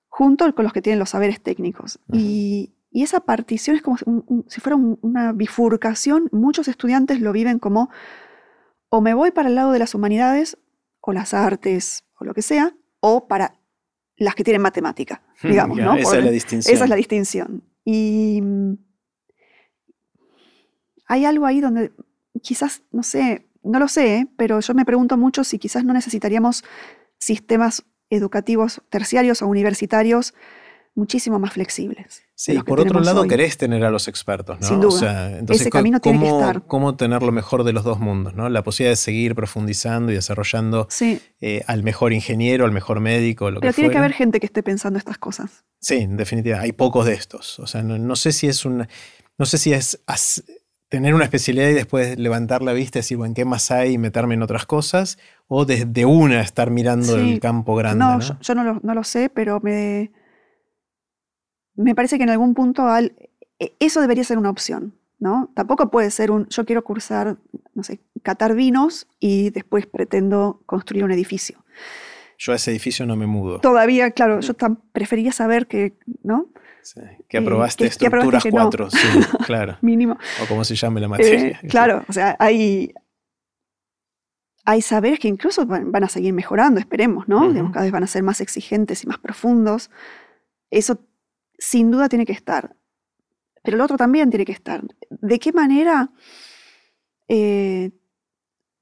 [0.08, 2.00] junto con los que tienen los saberes técnicos.
[2.12, 3.98] y, esa partición es como
[4.48, 6.28] si fuera una bifurcación.
[6.32, 7.88] Muchos estudiantes lo viven como
[8.90, 10.58] o me voy para el lado de las humanidades
[11.00, 13.54] o las artes o lo que sea, o para
[14.16, 15.78] las que tienen matemática, digamos.
[15.78, 15.96] ¿no?
[15.96, 16.74] Esa es la distinción.
[16.74, 17.62] Esa es la distinción.
[17.84, 18.74] Y mm,
[21.06, 21.92] hay algo ahí donde
[22.42, 24.28] quizás, no sé, no lo sé, ¿eh?
[24.36, 26.64] pero yo me pregunto mucho si quizás no necesitaríamos
[27.18, 30.34] sistemas educativos terciarios o universitarios
[30.94, 32.22] muchísimo más flexibles.
[32.34, 34.66] Sí, por otro lado querés tener a los expertos, ¿no?
[34.66, 35.38] Sin duda.
[35.38, 36.66] entonces, Ese camino ¿cómo, tiene que estar.
[36.66, 38.48] ¿Cómo tener lo mejor de los dos mundos, ¿no?
[38.48, 40.88] La posibilidad de seguir profundizando y desarrollando
[41.40, 44.62] eh, al mejor ingeniero, al mejor médico, lo Pero tiene que haber gente que esté
[44.62, 45.64] pensando estas cosas.
[45.80, 47.58] Sí, en definitiva, hay pocos de estos.
[47.58, 48.86] O sea, no, sé si es un...
[49.38, 49.98] No sé si es
[50.90, 53.92] tener una especialidad y después levantar la vista y decir, bueno, ¿qué más hay?
[53.92, 58.04] y meterme en otras cosas, o desde una estar mirando el campo grande.
[58.04, 60.10] No, yo, no, lo, no, lo, sé, pero me,
[61.74, 63.14] me parece que en algún punto al,
[63.58, 65.52] e, eso debería ser una opción, ¿no?
[65.54, 67.36] Tampoco puede ser un, yo quiero cursar,
[67.74, 71.64] no sé, catar vinos y después pretendo construir un edificio.
[72.38, 73.60] Yo a ese edificio no me mudo.
[73.60, 74.54] Todavía, claro, yo
[74.92, 76.48] preferiría saber que, ¿no?
[76.82, 78.98] Sí, que aprobaste estructuras 4, sí,
[79.46, 79.76] claro.
[79.82, 80.16] Mínimo.
[80.42, 81.60] O como se llame la materia.
[81.62, 82.94] Eh, claro, o sea, hay,
[84.64, 87.52] hay saberes que incluso van, a seguir mejorando, esperemos, ¿no?
[87.72, 89.90] cada vez van a ser más exigentes y más profundos.
[90.70, 90.98] Eso
[91.60, 92.74] sin duda tiene que estar.
[93.62, 94.82] Pero el otro también tiene que estar.
[95.10, 96.10] ¿De qué manera?
[97.28, 97.92] Eh,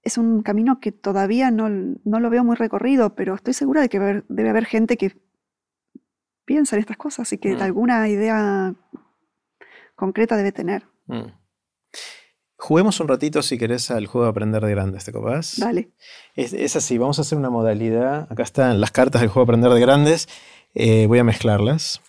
[0.03, 4.23] es un camino que todavía no, lo veo muy recorrido, pero estoy segura de que
[4.29, 5.21] debe haber gente que
[6.45, 7.63] piensa en estas cosas y que mm.
[7.63, 8.75] alguna idea
[9.97, 10.87] concreta debe tener.
[11.07, 11.33] Mm.
[12.57, 15.59] Juguemos un ratito, si querés, al juego de Aprender de Grandes, ¿te copás?
[15.59, 15.91] Dale.
[16.35, 18.27] Es, así, vamos a hacer una modalidad.
[18.31, 20.29] Acá están las cartas del juego de Aprender de Grandes.
[20.75, 22.01] Eh, voy a mezclarlas.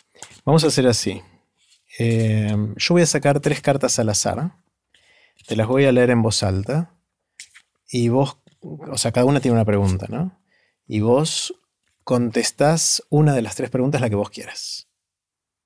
[0.49, 1.21] Vamos a hacer así.
[1.99, 4.53] Eh, yo voy a sacar tres cartas al azar.
[5.47, 6.95] Te las voy a leer en voz alta.
[7.87, 10.41] Y vos, o sea, cada una tiene una pregunta, ¿no?
[10.87, 11.53] Y vos
[12.03, 14.87] contestás una de las tres preguntas la que vos quieras.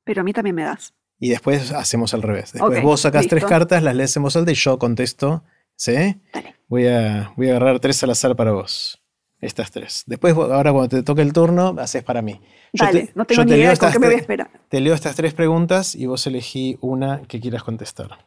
[0.04, 0.94] Pero a mí también me das.
[1.18, 2.52] Y después hacemos al revés.
[2.52, 5.46] Después vos sacás tres cartas, las lees en voz alta y yo contesto.
[5.78, 6.20] ¿Sí?
[6.34, 6.58] Dale.
[6.68, 9.02] Voy a, voy a agarrar tres al azar para vos.
[9.44, 10.04] Estas tres.
[10.06, 12.40] Después, ahora cuando te toque el turno, haces para mí.
[12.72, 14.50] Dale, no tengo ni idea de con qué me voy a esperar.
[14.70, 18.26] Te leo estas tres preguntas y vos elegí una que quieras contestar.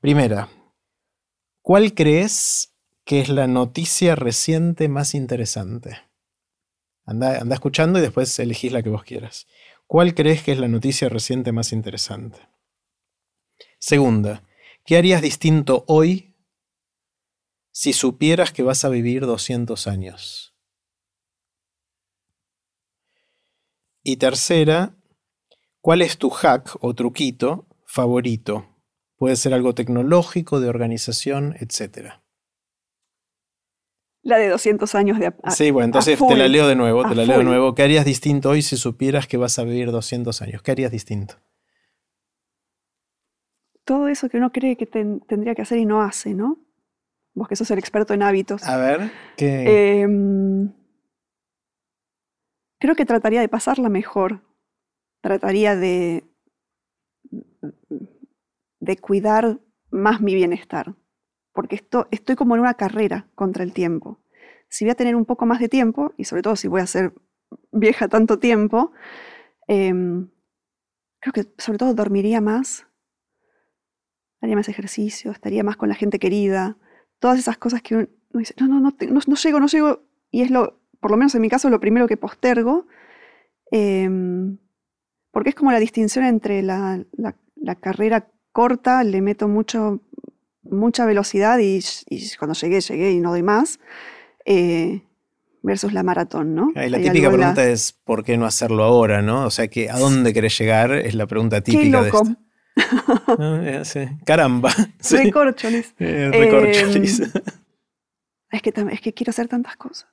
[0.00, 0.48] Primera,
[1.62, 2.74] ¿cuál crees
[3.04, 5.96] que es la noticia reciente más interesante?
[7.06, 9.46] Anda, anda escuchando y después elegís la que vos quieras.
[9.86, 12.38] ¿Cuál crees que es la noticia reciente más interesante?
[13.78, 14.42] Segunda,
[14.84, 16.27] ¿qué harías distinto hoy
[17.78, 20.52] si supieras que vas a vivir 200 años?
[24.02, 24.96] Y tercera,
[25.80, 28.66] ¿cuál es tu hack o truquito favorito?
[29.14, 32.24] Puede ser algo tecnológico, de organización, etcétera.
[34.22, 35.32] La de 200 años de...
[35.50, 37.76] sí, bueno, entonces te la leo de nuevo, te la leo de nuevo.
[37.76, 40.62] ¿Qué harías distinto hoy si supieras que vas a vivir 200 años?
[40.62, 41.36] ¿Qué harías distinto?
[43.84, 46.67] Todo eso que uno cree que tendría que hacer y no hace, ¿no?
[47.38, 48.64] Vos que sos el experto en hábitos.
[48.64, 50.00] A ver, ¿qué?
[50.02, 50.72] Em,
[52.78, 54.42] creo que trataría de pasarla mejor.
[55.20, 56.24] Trataría de,
[58.80, 59.58] de cuidar
[59.90, 60.94] más mi bienestar
[61.58, 64.20] porque esto, estoy como en una carrera contra el tiempo.
[64.68, 66.86] Si voy a tener un poco más de tiempo, y sobre todo si voy a
[66.86, 67.12] ser
[67.72, 68.92] vieja tanto tiempo,
[69.66, 70.30] em,
[71.18, 72.86] creo que sobre todo dormiría más,
[74.40, 76.76] haría más ejercicio, estaría más con la gente querida,
[77.18, 80.50] todas esas cosas que uno dice, no, no, no, no, llego, no llego, y es
[80.50, 82.86] lo, por lo menos en mi caso, lo primero que postergo,
[83.70, 84.58] em,
[85.30, 87.04] porque es como la distinción entre la,
[87.56, 90.00] la carrera corta, le meto mucho
[90.70, 91.80] mucha velocidad y,
[92.38, 93.80] cuando llegué, llegué y no doy más,
[94.44, 95.02] eh,
[95.62, 96.72] versus la maratón, ¿no?
[96.74, 99.44] Y la típica pregunta es, ¿por qué no hacerlo ahora, no?
[99.44, 100.92] O sea, que ¿a dónde querés llegar?
[100.92, 102.10] Es la pregunta típica de
[103.82, 104.10] esto.
[104.24, 104.72] Caramba.
[105.00, 105.16] Sí.
[105.16, 105.94] Recorcholis.
[105.98, 107.20] Eh, recorcholis.
[107.20, 107.30] Em,
[108.50, 110.08] es, que, es que quiero hacer tantas cosas.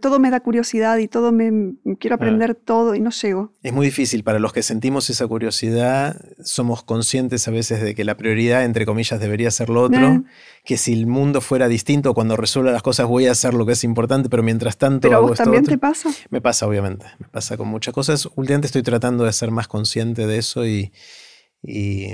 [0.00, 3.52] todo me da curiosidad y todo me quiero aprender todo y no llego.
[3.62, 8.04] Es muy difícil para los que sentimos esa curiosidad, somos conscientes a veces de que
[8.04, 10.22] la prioridad, entre comillas, debería ser lo otro, Eh.
[10.64, 13.72] que si el mundo fuera distinto, cuando resuelva las cosas voy a hacer lo que
[13.72, 15.74] es importante, pero mientras tanto ¿Pero a hago vos esto también otro.
[15.74, 16.10] te pasa?
[16.30, 18.26] Me pasa, obviamente, me pasa con muchas cosas.
[18.36, 20.92] Últimamente estoy tratando de ser más consciente de eso y,
[21.66, 22.12] y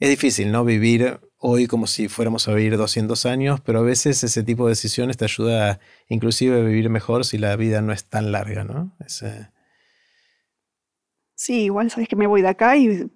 [0.00, 0.64] es difícil, ¿no?
[0.64, 4.70] Vivir hoy como si fuéramos a vivir 200 años, pero a veces ese tipo de
[4.70, 8.64] decisiones te ayuda a, inclusive a vivir mejor si la vida no es tan larga,
[8.64, 8.96] ¿no?
[9.04, 9.50] Es, eh,
[11.36, 13.10] Sí, igual sabes que me voy de acá y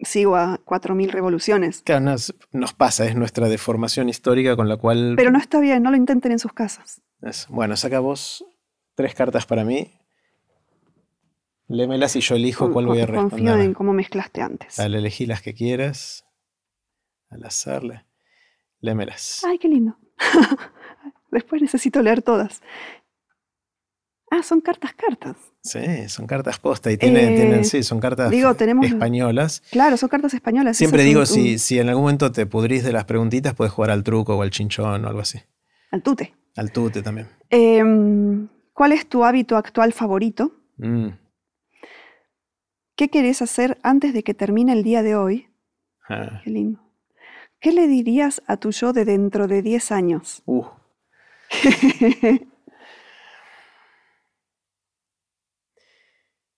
[0.00, 1.82] sigo a 4.000 revoluciones.
[1.82, 5.14] claro, nos, nos pasa, es nuestra deformación histórica con la cual...
[5.16, 7.02] Pero no está bien, no lo intenten en sus casas.
[7.48, 8.44] bueno, saca vos
[8.94, 9.97] tres cartas para mí.
[11.68, 13.66] Lémelas y yo elijo cuál voy a con- Confío responder.
[13.66, 14.76] en cómo mezclaste antes.
[14.76, 16.24] Dale, elegí las que quieras.
[17.30, 18.04] Al azar, lé-
[18.80, 19.42] lémelas.
[19.46, 19.96] Ay, qué lindo.
[21.30, 22.62] Después necesito leer todas.
[24.30, 25.36] Ah, son cartas, cartas.
[25.62, 29.62] Sí, son cartas posta y tienen, Eh, tienen- sí, son cartas digo, tenemos- españolas.
[29.70, 30.76] Claro, son cartas españolas.
[30.76, 33.72] Siempre digo, un- si, un- si en algún momento te pudrís de las preguntitas, puedes
[33.72, 35.38] jugar al truco o al chinchón o algo así.
[35.90, 36.34] Al tute.
[36.56, 37.28] Al tute también.
[37.50, 40.52] Em, ¿Cuál es tu hábito actual favorito?
[40.76, 41.08] Mm,
[42.98, 45.46] ¿Qué querés hacer antes de que termine el día de hoy?
[46.08, 46.80] ah, Qué lindo.
[47.60, 50.42] ¿Qué le dirías a tu yo de dentro de 10 años?
[50.46, 50.64] uh.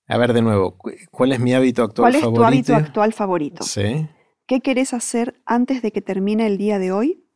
[0.09, 2.47] A ver, de nuevo, cu- ¿cuál es mi hábito actual ¿Cuál es tu favorito?
[2.47, 3.64] hábito actual favorito?
[3.64, 4.09] Sí.
[4.47, 7.26] ¿Qué querés hacer antes de que termine el día de hoy?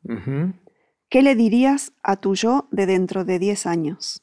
[1.11, 4.22] ¿Qué le dirías a tu yo de dentro de 10 años?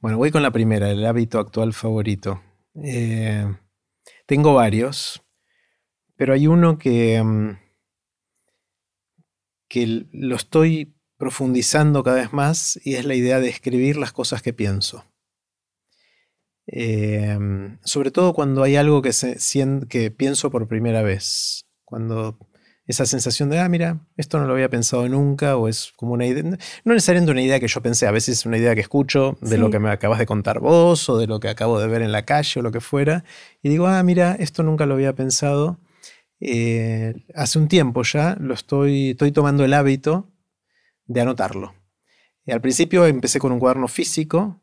[0.00, 2.42] Bueno, voy con la primera, el hábito actual favorito.
[2.84, 3.46] Eh,
[4.28, 5.22] tengo varios,
[6.14, 7.58] pero hay uno que, mm,
[9.68, 14.42] que lo estoy profundizando cada vez más y es la idea de escribir las cosas
[14.42, 15.06] que pienso.
[16.66, 17.38] Eh,
[17.82, 19.12] sobre todo cuando hay algo que,
[19.88, 21.66] que pienso por primera vez.
[21.86, 22.38] Cuando
[22.88, 26.26] esa sensación de, ah, mira, esto no lo había pensado nunca, o es como una
[26.26, 29.36] idea, no necesariamente una idea que yo pensé, a veces es una idea que escucho
[29.42, 32.00] de lo que me acabas de contar vos, o de lo que acabo de ver
[32.00, 33.24] en la calle, o lo que fuera,
[33.62, 35.78] y digo, ah, mira, esto nunca lo había pensado.
[36.40, 40.30] Eh, hace un tiempo ya lo estoy, estoy tomando el hábito
[41.06, 41.74] de anotarlo.
[42.46, 44.62] Y al principio empecé con un cuaderno físico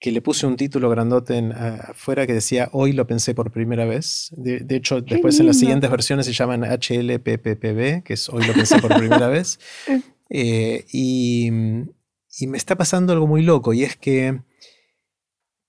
[0.00, 3.84] que le puse un título grandote en, afuera que decía hoy lo pensé por primera
[3.84, 4.30] vez.
[4.36, 8.46] De, de hecho, Qué después en las siguientes versiones se llaman HLPPPB, que es hoy
[8.46, 9.58] lo pensé por primera vez.
[9.86, 10.00] Eh.
[10.30, 11.50] Eh, y,
[12.38, 14.40] y me está pasando algo muy loco y es que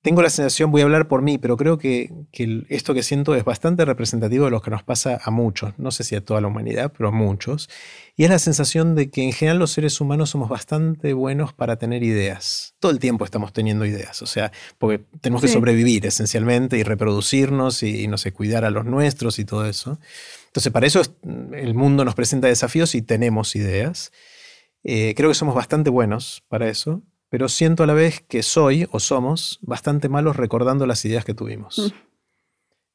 [0.06, 2.14] tengo la sensación, voy a hablar por mí, pero creo que,
[2.70, 6.04] esto que siento es bastante representativo de lo que nos pasa a muchos, no sé
[6.04, 7.72] si a toda la humanidad, pero a muchos.
[8.16, 11.78] Y es la sensación de que en general los seres humanos somos bastante buenos para
[11.78, 12.76] tener ideas.
[12.78, 17.82] Todo el tiempo estamos teniendo ideas, o sea, porque tenemos que sobrevivir esencialmente y reproducirnos
[17.82, 20.00] y, y, no sé, cuidar a los nuestros y todo eso.
[20.46, 21.14] Entonces, para eso es-
[21.52, 24.12] el mundo nos presenta desafíos y tenemos ideas.
[24.84, 27.02] Eh, creo que somos bastante buenos para eso,
[27.36, 31.34] pero siento a la vez que soy o somos bastante malos recordando las ideas que
[31.34, 31.78] tuvimos.
[31.78, 31.98] Mm.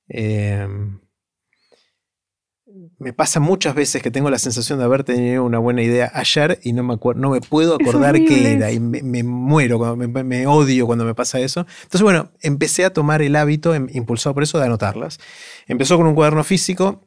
[0.08, 0.68] Eh,
[2.98, 6.58] me pasa muchas veces que tengo la sensación de haber tenido una buena idea ayer
[6.62, 10.46] y no me, no me puedo acordar qué era y me muero, cuando me, me
[10.46, 11.66] odio cuando me pasa eso.
[11.82, 15.20] Entonces, bueno, empecé a tomar el hábito, em- impulsado por eso, de anotarlas.
[15.66, 17.06] Empezó con un cuaderno físico.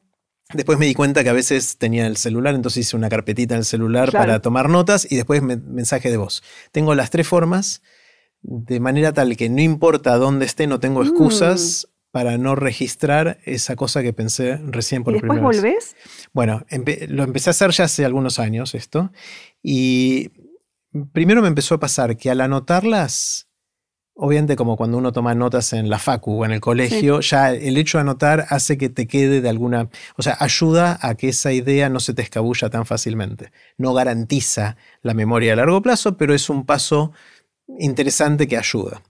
[0.54, 3.60] Después me di cuenta que a veces tenía el celular, entonces hice una carpetita en
[3.60, 4.24] el celular Claro.
[4.26, 6.44] para tomar notas y después me- mensaje de voz.
[6.72, 7.82] Tengo las tres formas
[8.42, 11.08] de manera tal que no importa dónde esté, no tengo Mm.
[11.08, 15.62] excusas para no registrar esa cosa que pensé recién por ¿Y después primera vez.
[15.62, 15.96] volvés?
[16.34, 19.12] Bueno, empe- lo empecé a hacer ya hace algunos años esto.
[19.64, 20.30] Y
[21.12, 23.48] primero me empezó a pasar que al anotarlas,
[24.16, 27.78] obviamente como cuando uno toma notas en la facu o en el colegio, ya el
[27.78, 31.52] hecho de anotar hace que te quede de alguna, o sea, ayuda a que esa
[31.52, 33.52] idea no se te escabulla tan fácilmente.
[33.78, 37.12] No garantiza la memoria a largo plazo, pero es un paso
[37.80, 39.02] interesante que ayuda.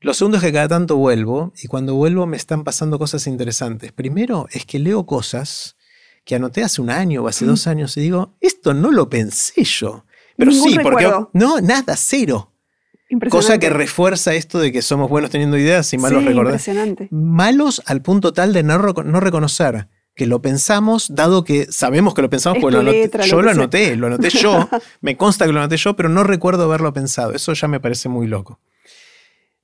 [0.00, 3.92] Lo segundo es que cada tanto vuelvo y cuando vuelvo me están pasando cosas interesantes.
[3.92, 5.76] Primero es que leo cosas
[6.24, 9.62] que anoté hace un año o hace dos años y digo, esto no lo pensé
[9.64, 10.04] yo.
[10.36, 11.10] Pero Ningún sí, porque...
[11.34, 12.49] No, nada, cero.
[13.30, 16.50] Cosa que refuerza esto de que somos buenos teniendo ideas y malos sí, recordando.
[16.56, 17.08] impresionante.
[17.10, 22.22] Malos al punto tal de no, no reconocer que lo pensamos, dado que sabemos que
[22.22, 24.68] lo pensamos, Es porque lo tu anoté- letra, lo yo lo anoté, lo anoté yo,
[25.00, 27.32] me consta que lo anoté yo, pero no recuerdo haberlo pensado.
[27.32, 28.60] Eso ya me parece muy loco.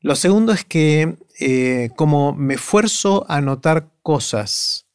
[0.01, 4.87] Lo segundo es que eh, como me esfuerzo a anotar cosas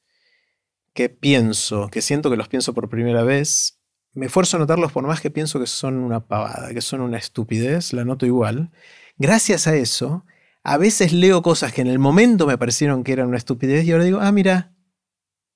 [0.94, 3.78] que pienso, que siento que los pienso por primera vez,
[4.14, 7.18] me esfuerzo a notarlos por más que pienso que son una pavada, que son una
[7.18, 8.72] estupidez, la noto igual.
[9.18, 10.26] Gracias a eso,
[10.64, 13.92] a veces leo cosas que en el momento me parecieron que eran una estupidez y
[13.92, 14.74] ahora digo, ah, mira,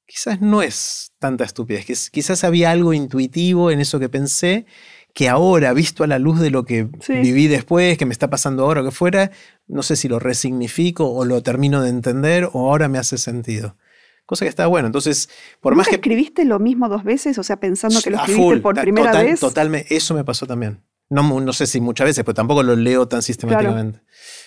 [0.05, 4.65] quizás no es tanta estupidez, quizás había algo intuitivo en eso que pensé
[5.13, 8.63] que ahora, visto a la luz de lo que viví después, que me está pasando
[8.63, 9.31] ahora o que fuera,
[9.65, 13.77] no sé si lo resignifico o lo termino de entender o ahora me hace sentido.
[14.25, 14.87] Cosa que está bueno.
[14.87, 15.29] Entonces,
[15.61, 15.95] por más que.
[15.95, 17.37] escribiste lo mismo dos veces?
[17.37, 19.39] O sea, pensando que lo escribiste por primera vez.
[19.39, 20.81] Totalmente, eso me pasó también.
[21.09, 24.01] No, no sé si muchas veces, pero tampoco lo leo tan sistemáticamente.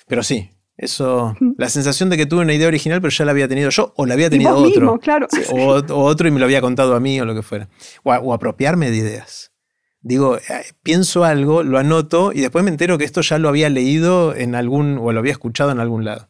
[0.09, 3.47] Pero sí, eso, la sensación de que tuve una idea original, pero ya la había
[3.47, 4.99] tenido yo, o la había tenido otro.
[4.99, 5.29] claro.
[5.51, 7.69] o, otro y me lo había contado a mí, o lo que fuera.
[8.03, 9.53] o apropiarme de ideas.
[10.01, 10.43] Digo, eh,
[10.83, 14.55] pienso algo, lo anoto y después me entero que esto ya lo había leído en
[14.55, 16.29] algún, o lo había escuchado en algún lado.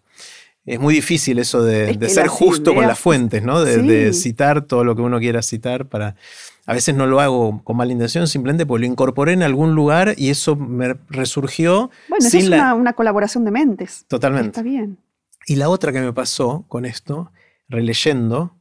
[0.68, 3.64] Es muy difícil eso de, ser justo con las fuentes, ¿no?
[3.64, 6.14] De, citar todo lo que uno quiera citar para...
[6.66, 10.14] A veces no lo hago con mala intención, simplemente porque lo incorporé en algún lugar
[10.18, 11.90] y eso me resurgió.
[12.10, 14.04] Bueno, es una, una, colaboración de mentes.
[14.06, 14.48] Totalmente.
[14.48, 14.98] Está bien.
[15.46, 17.32] Y la otra que me pasó con esto,
[17.70, 18.54] releyendo,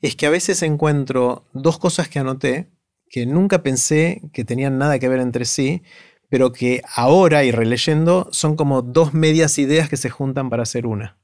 [0.00, 2.68] es que a veces encuentro dos cosas que anoté
[3.10, 5.82] que nunca pensé que tenían nada que ver entre sí,
[6.28, 10.86] pero que ahora y releyendo son como dos medias ideas que se juntan para hacer
[10.86, 11.16] una.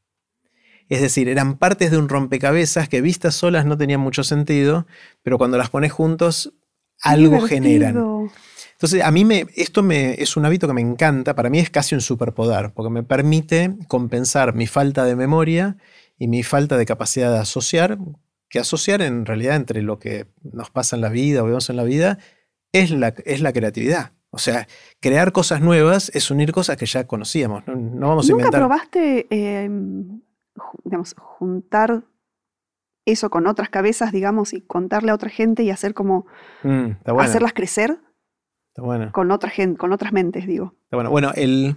[0.89, 4.87] Es decir, eran partes de un rompecabezas que vistas solas no tenían mucho sentido,
[5.22, 6.53] pero cuando las pones juntos
[7.01, 8.30] algo generan.
[8.72, 11.70] Entonces, a mí me, esto me, es un hábito que me encanta, para mí es
[11.70, 15.76] casi un superpoder, porque me permite compensar mi falta de memoria
[16.18, 17.99] y mi falta de capacidad de asociar
[18.55, 21.76] que asociar en realidad entre lo que nos pasa en la vida o vemos en
[21.76, 22.18] la vida
[22.72, 24.12] es la, es la creatividad.
[24.30, 24.68] O sea,
[25.01, 27.64] crear cosas nuevas es unir cosas que ya conocíamos.
[27.66, 30.20] No, vamos a ¿Nunca probaste, em,
[30.84, 32.05] digamos, juntar
[33.07, 36.26] eso con otras cabezas, digamos, y contarle a otra gente y hacer como
[36.62, 37.98] mm, hacerlas crecer?
[38.68, 39.12] Está bueno.
[39.12, 40.74] Con otra gente, con otras mentes, digo.
[40.84, 41.11] Está bueno.
[41.11, 41.76] Bueno, el,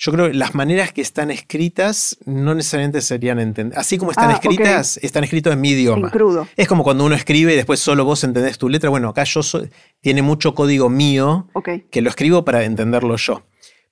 [0.00, 3.80] yo creo que las maneras que están escritas no necesariamente serían entendidas.
[3.80, 6.06] Así como están ah, escritas, están escritos en mi idioma.
[6.06, 6.46] En crudo.
[6.56, 8.90] Es como cuando uno escribe y después solo vos entendés tu letra.
[8.90, 9.40] Bueno, acá yo
[10.00, 11.48] tiene mucho código mío
[11.90, 13.42] que lo escribo para entenderlo yo.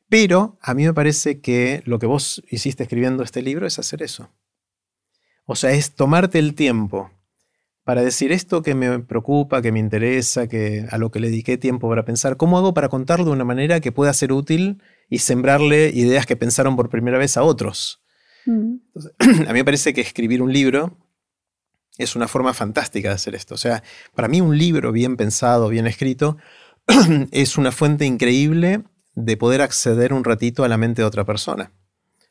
[0.08, 4.02] Pero a mí me parece que lo que vos hiciste escribiendo este libro es hacer
[4.02, 4.30] eso.
[5.44, 7.10] O sea, es tomarte el tiempo
[7.84, 11.56] para decir esto que me preocupa, que me interesa, que a lo que le dediqué
[11.56, 15.18] tiempo para pensar, ¿cómo hago para contarlo de una manera que pueda ser útil y
[15.18, 18.02] sembrarle ideas que pensaron por primera vez a otros.
[18.46, 18.76] Mm.
[19.48, 20.98] a mí me parece que escribir un libro
[21.98, 23.54] es una forma fantástica de hacer esto.
[23.54, 23.82] O sea,
[24.14, 26.36] para mí un libro bien pensado, bien escrito,
[27.30, 28.82] es una fuente increíble
[29.16, 31.72] de poder acceder un ratito a la mente de otra persona.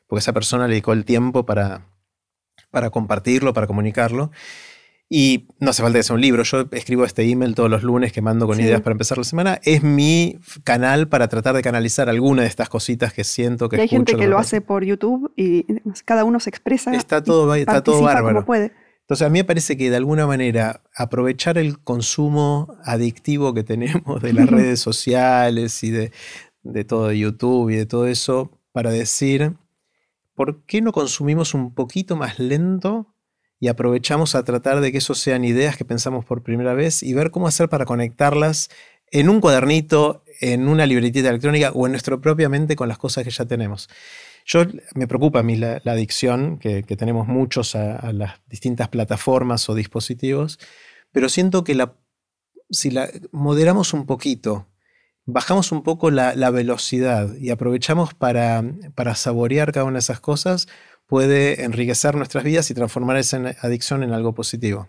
[0.06, 1.82] Porque esa persona le dedicó el tiempo para,
[2.70, 4.30] para compartirlo, para comunicarlo.
[5.08, 6.42] Y no hace falta que sea un libro.
[6.42, 9.60] Yo escribo este email todos los lunes que mando con ideas para empezar la semana.
[9.62, 13.80] Es mi canal para tratar de canalizar alguna de estas cositas que siento que y
[13.80, 15.64] hay gente que lo hace por YouTube y
[16.04, 16.92] cada uno se expresa.
[16.92, 18.44] Está todo, está todo bárbaro.
[18.44, 18.72] puede.
[19.02, 24.20] Entonces a mí me parece que de alguna manera aprovechar el consumo adictivo que tenemos
[24.20, 26.10] de las redes sociales y de,
[26.72, 29.54] de todo YouTube y de todo eso para decir,
[30.34, 33.12] ¿por qué no consumimos un poquito más lento?
[33.58, 37.14] y aprovechamos a tratar de que eso sean ideas que pensamos por primera vez y
[37.14, 38.68] ver cómo hacer para conectarlas
[39.10, 43.24] en un cuadernito, en una libretita electrónica o en nuestro propia mente con las cosas
[43.24, 43.88] que ya tenemos.
[44.44, 44.64] Yo
[44.94, 50.58] me preocupa a mí la, adicción, que, tenemos muchos a, las distintas plataformas o dispositivos,
[51.10, 51.94] pero siento que la,
[52.70, 54.66] si la moderamos un poquito,
[55.26, 58.64] bajamos un poco la, velocidad y aprovechamos para,
[58.94, 60.68] para saborear cada una de esas cosas,
[61.06, 64.88] puede enriquecer nuestras vidas y transformar esa adicción en algo positivo.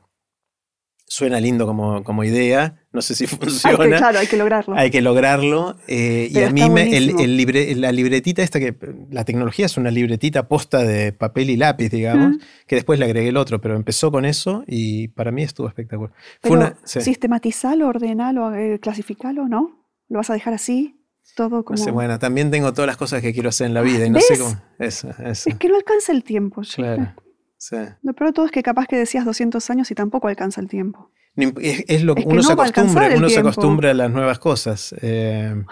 [1.09, 3.97] Suena lindo como, como idea, no sé si funciona.
[3.97, 4.75] claro, hay que lograrlo.
[4.75, 5.77] Hay que lograrlo.
[5.87, 8.75] Eh, y a mí me, el, la libretita esta, que
[9.09, 13.29] la tecnología es una libretita posta de papel y lápiz, digamos, que después le agregué
[13.29, 16.11] el otro, pero empezó con eso y para mí estuvo espectacular.
[16.41, 19.86] Pero, ¿Sistematizarlo, ordenarlo, eh, clasificarlo, no?
[20.09, 20.97] ¿Lo vas a dejar así?
[21.35, 21.91] todo como...
[21.93, 24.39] bueno, también tengo todas las cosas que quiero hacer en la vida y no sé
[24.39, 24.59] cómo...
[24.79, 25.49] Eso, eso.
[25.49, 26.61] Es que no alcanza el tiempo.
[26.75, 27.13] Claro,
[27.57, 27.75] sí.
[28.01, 30.67] Lo peor de todo es que capaz que decías 200 años y tampoco alcanza el
[30.67, 31.11] tiempo.
[31.35, 34.95] Es, lo que uno se acostumbra, uno se acostumbra a las nuevas cosas.
[35.01, 35.63] Eh,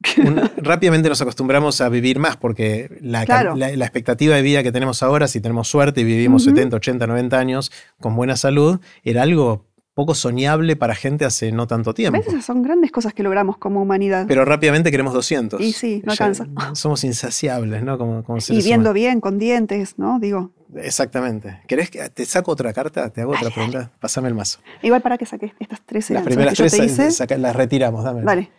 [0.58, 3.24] rápidamente nos acostumbramos a vivir más porque la,
[3.56, 7.38] la, expectativa de vida que tenemos ahora, si tenemos suerte y vivimos 70, 80, 90
[7.38, 12.18] años con buena salud, era algo poco soñable para gente hace no tanto tiempo.
[12.20, 14.24] Esas son grandes cosas que logramos como humanidad.
[14.28, 15.60] Pero rápidamente queremos 200.
[15.60, 16.46] Y sí, no alcanza.
[16.74, 17.98] Somos insaciables, ¿no?
[17.98, 20.18] Como, y viendo bien, con dientes, ¿no?
[20.20, 21.60] Digo, Exactamente.
[21.66, 23.10] ¿Querés que te saco otra carta?
[23.10, 23.90] ¿Te hago otra pregunta?
[24.00, 24.60] Pásame el mazo.
[24.82, 27.10] Igual para que saques estas tres Las primeras que yo tres te hice.
[27.10, 28.22] saca- las retiramos, dame.
[28.22, 28.50] Vale.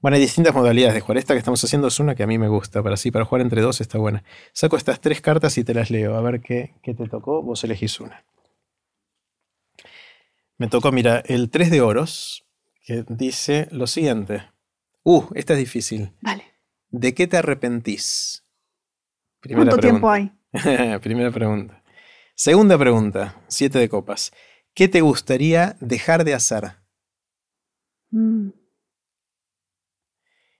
[0.00, 1.16] Bueno, hay distintas modalidades de jugar.
[1.16, 2.82] Esta que estamos haciendo es una que a mí me gusta.
[2.82, 4.22] Para sí, para jugar entre dos está buena.
[4.52, 6.14] Saco estas tres cartas y te las leo.
[6.16, 7.42] A ver qué, qué te tocó.
[7.42, 8.22] Vos elegís una.
[10.58, 12.46] Me tocó, mira, el 3 de oros,
[12.84, 14.42] que dice lo siguiente.
[15.02, 16.12] Uh, esta es difícil.
[16.22, 16.44] Vale.
[16.90, 18.44] ¿De qué te arrepentís?
[19.42, 20.32] ¿Cuánto tiempo hay?
[21.02, 21.82] Primera pregunta.
[22.34, 24.32] Segunda pregunta, siete de copas.
[24.74, 26.72] ¿Qué te gustaría dejar de hacer?
[28.10, 28.50] Mm,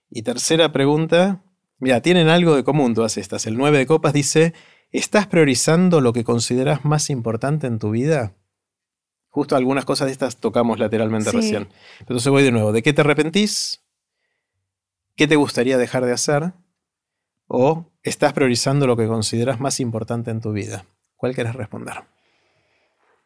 [0.09, 1.43] Y tercera pregunta,
[1.79, 3.45] mira, tienen algo de común todas estas.
[3.45, 4.53] El 9 de copas dice,
[4.91, 8.35] ¿estás priorizando lo que consideras más importante en tu vida?
[9.37, 11.35] Justo algunas cosas de estas tocamos lateralmente Sí.
[11.37, 11.67] recién.
[11.99, 12.71] Entonces voy de nuevo.
[12.71, 13.83] ¿De qué te arrepentís?
[15.15, 16.53] ¿Qué te gustaría dejar de hacer?
[17.45, 20.85] ¿O estás priorizando lo que consideras más importante en tu vida?
[21.17, 21.97] ¿Cuál querés responder?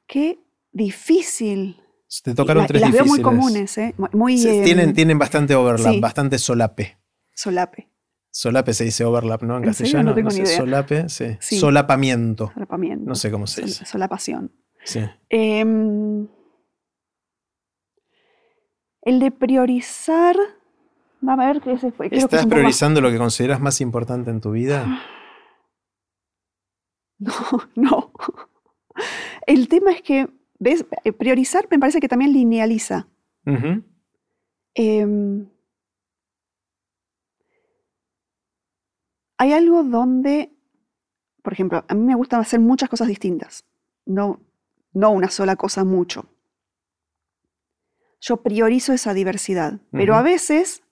[0.06, 0.38] Qué
[0.74, 1.82] difícil.
[2.24, 3.24] Te tocaron la- tres las veo muy difíciles.
[3.40, 3.96] comunes, ¿eh?
[3.98, 6.00] Mu- Muy Sí, em, tienen, tienen bastante overlap, sí.
[6.02, 6.98] bastante solape.
[7.34, 7.88] solape.
[8.32, 9.56] Solape se dice overlap, ¿no?
[9.58, 10.10] En, castellano.
[10.10, 10.58] No tengo ni sé, idea.
[10.58, 11.38] Solape, sí.
[11.40, 11.58] Sí.
[11.58, 12.52] Solapamiento.
[12.54, 13.06] Solapamiento.
[13.08, 13.86] No sé cómo se Sol- dice.
[13.86, 14.52] Solapación.
[14.84, 15.02] Sí.
[15.30, 16.28] Em,
[19.04, 20.36] el de priorizar.
[21.28, 22.08] Va a ver que ese fue.
[22.10, 24.86] creo que es ¿Estás más- priorizando lo que consideras más importante en tu vida?
[27.20, 27.32] No,
[27.76, 28.12] no.
[29.46, 30.28] El tema es que,
[30.58, 30.84] ¿ves?
[31.04, 33.08] Eh, Priorizar me parece que también linealiza.
[34.74, 35.48] Em,
[39.38, 40.52] hay algo donde,
[41.44, 43.66] por ejemplo, a mí me gusta hacer muchas cosas distintas,
[44.06, 44.40] no,
[44.94, 46.26] no una sola cosa mucho.
[48.20, 50.84] Yo priorizo esa diversidad, pero a veces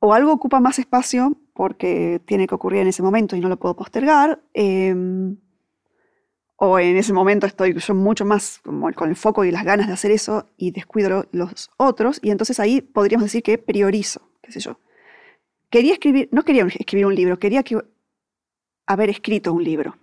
[0.00, 3.58] o algo ocupa más espacio porque tiene que ocurrir en ese momento y no lo
[3.58, 5.36] puedo postergar, em,
[6.56, 9.86] o en ese momento estoy yo mucho más como con el foco y las ganas
[9.86, 14.28] de hacer eso y descuido lo- los otros, y entonces ahí podríamos decir que priorizo,
[14.42, 14.78] qué sé yo.
[15.70, 17.78] Quería escribir, no quería escribir un libro, quería que,
[18.86, 19.96] haber escrito un libro.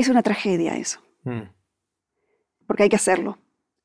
[0.00, 1.42] Es una tragedia eso, Mm.
[2.66, 3.38] porque hay que hacerlo.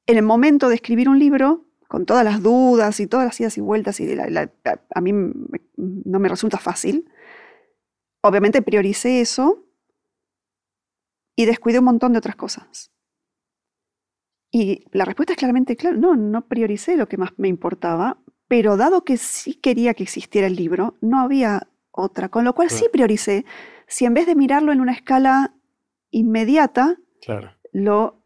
[0.07, 3.57] En el momento de escribir un libro, con todas las dudas y todas las idas
[3.57, 7.09] y vueltas, y la- la- la- a mí me- no me resulta fácil,
[8.21, 9.65] obviamente prioricé eso
[11.35, 12.91] y descuidé un montón de otras cosas.
[14.51, 18.77] Y la respuesta es claramente, claro, no, no prioricé lo que más me importaba, pero
[18.77, 22.85] dado que sí quería que existiera el libro, no había otra, con lo cual sí
[22.91, 23.43] prioricé.
[23.87, 25.54] Si en vez de mirarlo en una escala
[26.19, 27.51] inmediata, Claro.
[27.71, 28.21] lo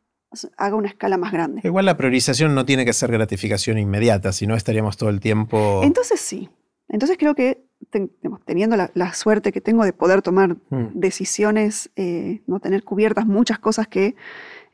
[0.58, 1.62] haga una escala más grande.
[1.64, 5.82] Igual la priorización no tiene que ser gratificación inmediata, si no estaríamos todo el tiempo.
[5.84, 6.50] Entonces sí.
[6.88, 8.12] Entonces creo que ten-
[8.46, 10.88] teniendo la, la suerte que tengo de poder tomar Mm.
[10.94, 14.16] decisiones, eh, no tener cubiertas muchas cosas que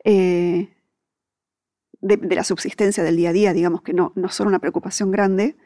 [0.04, 0.68] eh,
[2.00, 5.10] de, de la subsistencia del día a día, digamos que no, no son una preocupación
[5.10, 5.56] grande.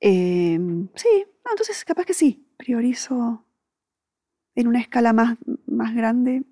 [0.00, 0.58] eh,
[0.94, 1.08] sí,
[1.44, 3.44] no, entonces capaz que sí, priorizo
[4.54, 6.42] en una escala más, más grande.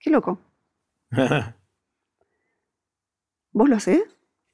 [0.00, 0.40] Qué loco.
[3.52, 4.02] ¿Vos lo hacés?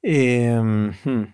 [0.01, 1.33] Em, hmm.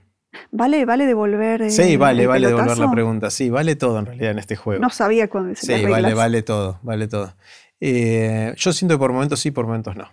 [0.51, 1.72] ¿Vale, vale devolver?
[1.72, 3.30] Sí, eh, vale, el vale devolver la pregunta.
[3.30, 4.82] Sí, vale todo en realidad en este juego.
[4.82, 7.34] No sabía cuándo decir Sí, vale, vale todo, vale todo.
[7.80, 10.09] Eh, yo siento que por momentos sí, por momentos no.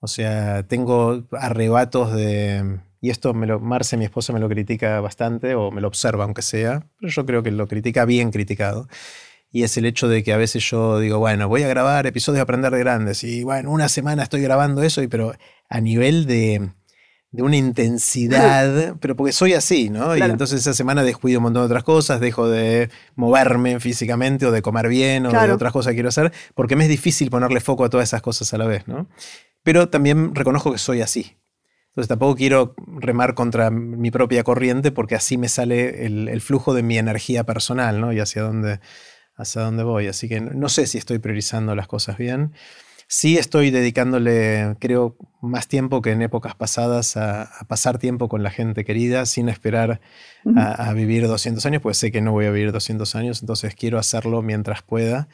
[0.00, 2.80] O sea, tengo arrebatos de...
[3.02, 6.24] Y esto me lo, Marce, mi esposa, me lo critica bastante, o me lo observa
[6.24, 8.88] aunque sea, pero yo creo que lo critica bien criticado.
[9.52, 12.36] Y es el hecho de que a veces yo digo, bueno, voy a grabar episodios
[12.36, 15.34] de Aprender de Grandes, y bueno, una semana estoy grabando eso, y pero
[15.68, 16.70] a nivel de,
[17.32, 20.16] de una intensidad, pero porque soy así, ¿no?
[20.16, 24.52] Y entonces esa semana descuido un montón de otras cosas, dejo de moverme físicamente o
[24.52, 27.60] de comer bien o de otras cosas que quiero hacer, porque me es difícil ponerle
[27.60, 29.08] foco a todas esas cosas a la vez, ¿no?
[29.62, 31.36] Pero también reconozco que soy así.
[31.88, 36.72] Entonces tampoco quiero remar contra mi propia corriente porque así me sale el, el flujo
[36.72, 38.12] de mi energía personal, ¿no?
[38.12, 38.78] Y hacia dónde,
[39.40, 40.06] hacia dónde voy.
[40.06, 42.52] Así que no, sé si estoy priorizando las cosas bien.
[43.06, 48.44] Sí estoy dedicándole, creo, más tiempo que en épocas pasadas a, a pasar tiempo con
[48.44, 50.00] la gente querida sin esperar
[50.54, 53.74] a, a vivir 200 años, pues sé que no voy a vivir 200 años, entonces
[53.74, 55.26] quiero hacerlo mientras pueda.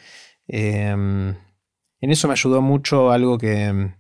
[0.49, 1.35] Eh,
[2.01, 3.91] en eso me ayudó mucho algo que,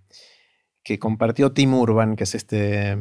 [0.83, 2.97] que compartió Tim Urban, que es este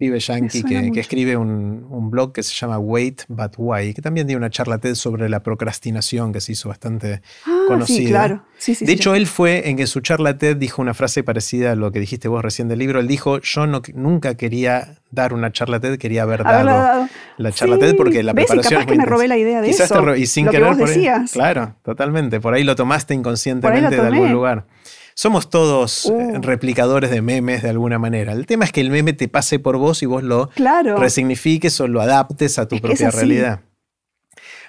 [0.00, 4.26] pibe yankee que, escribe un, un blog que se llama Wait But Why, que también
[4.26, 7.98] tiene una charla TED sobre la procrastinación que se hizo bastante Ah, conocida.
[7.98, 8.42] sí, claro.
[8.56, 11.72] Sí, sí, de hecho, él fue en que su charla TED dijo una frase parecida
[11.72, 12.98] a lo que dijiste vos recién del libro.
[12.98, 17.06] Él dijo, yo no, nunca quería dar una charla TED, quería haber dado
[17.36, 17.78] la charla.
[17.78, 18.44] TED porque la ¿Ves?
[18.44, 20.02] Y preparación capaz es muy que me robé la idea de Quizás eso.
[20.02, 22.40] te y sin lo que querer vos por ahí- claro, totalmente.
[22.40, 24.64] Por ahí lo tomaste inconscientemente de algún lugar.
[25.22, 26.40] Somos todos eh, Uh.
[26.40, 28.32] replicadores de memes de alguna manera.
[28.32, 30.96] El tema es que el meme te pase por vos y vos lo Claro.
[30.96, 33.60] resignifiques o lo adaptes a tu Es propia realidad.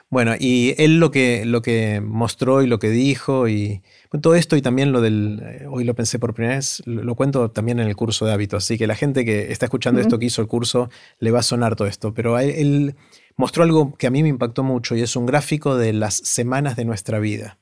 [0.10, 3.82] Bueno, y él lo que, lo que mostró y lo que dijo y
[4.22, 7.16] todo esto y también lo del, eh, hoy lo pensé por primera vez, lo, lo
[7.16, 10.20] cuento también en el curso de hábitos, así que la gente que está escuchando esto
[10.20, 12.98] que hizo el curso le va a sonar todo esto, pero él
[13.38, 16.76] mostró algo que a mí me impactó mucho y es un gráfico de las semanas
[16.76, 17.58] de nuestra vida.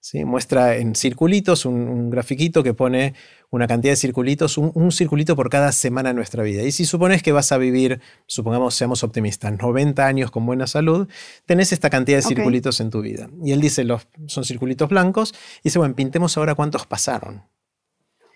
[0.00, 0.24] ¿Sí?
[0.24, 3.14] Muestra en circulitos un, un grafiquito que pone
[3.50, 6.62] una cantidad de circulitos, un, un circulito por cada semana de nuestra vida.
[6.62, 11.08] Y si supones que vas a vivir, supongamos, seamos optimistas, 90 años con buena salud,
[11.46, 13.28] tenés esta cantidad de circulitos en tu vida.
[13.44, 17.42] Y él dice, los, son circulitos blancos, y dice, bueno, pintemos ahora cuántos pasaron.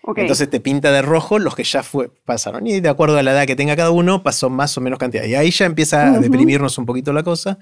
[0.07, 0.19] Ok.
[0.19, 2.67] Entonces te pinta de rojo los que ya fue, pasaron.
[2.67, 5.23] Y de acuerdo a la edad que tenga cada uno, pasó más o menos cantidad.
[5.23, 7.57] Y ahí ya empieza a deprimirnos un poquito la cosa.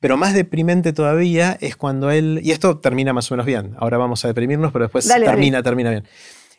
[0.00, 3.98] Pero más deprimente todavía es cuando él, y esto termina más o menos bien, ahora
[3.98, 6.04] vamos a deprimirnos, pero después Dale, termina, termina bien.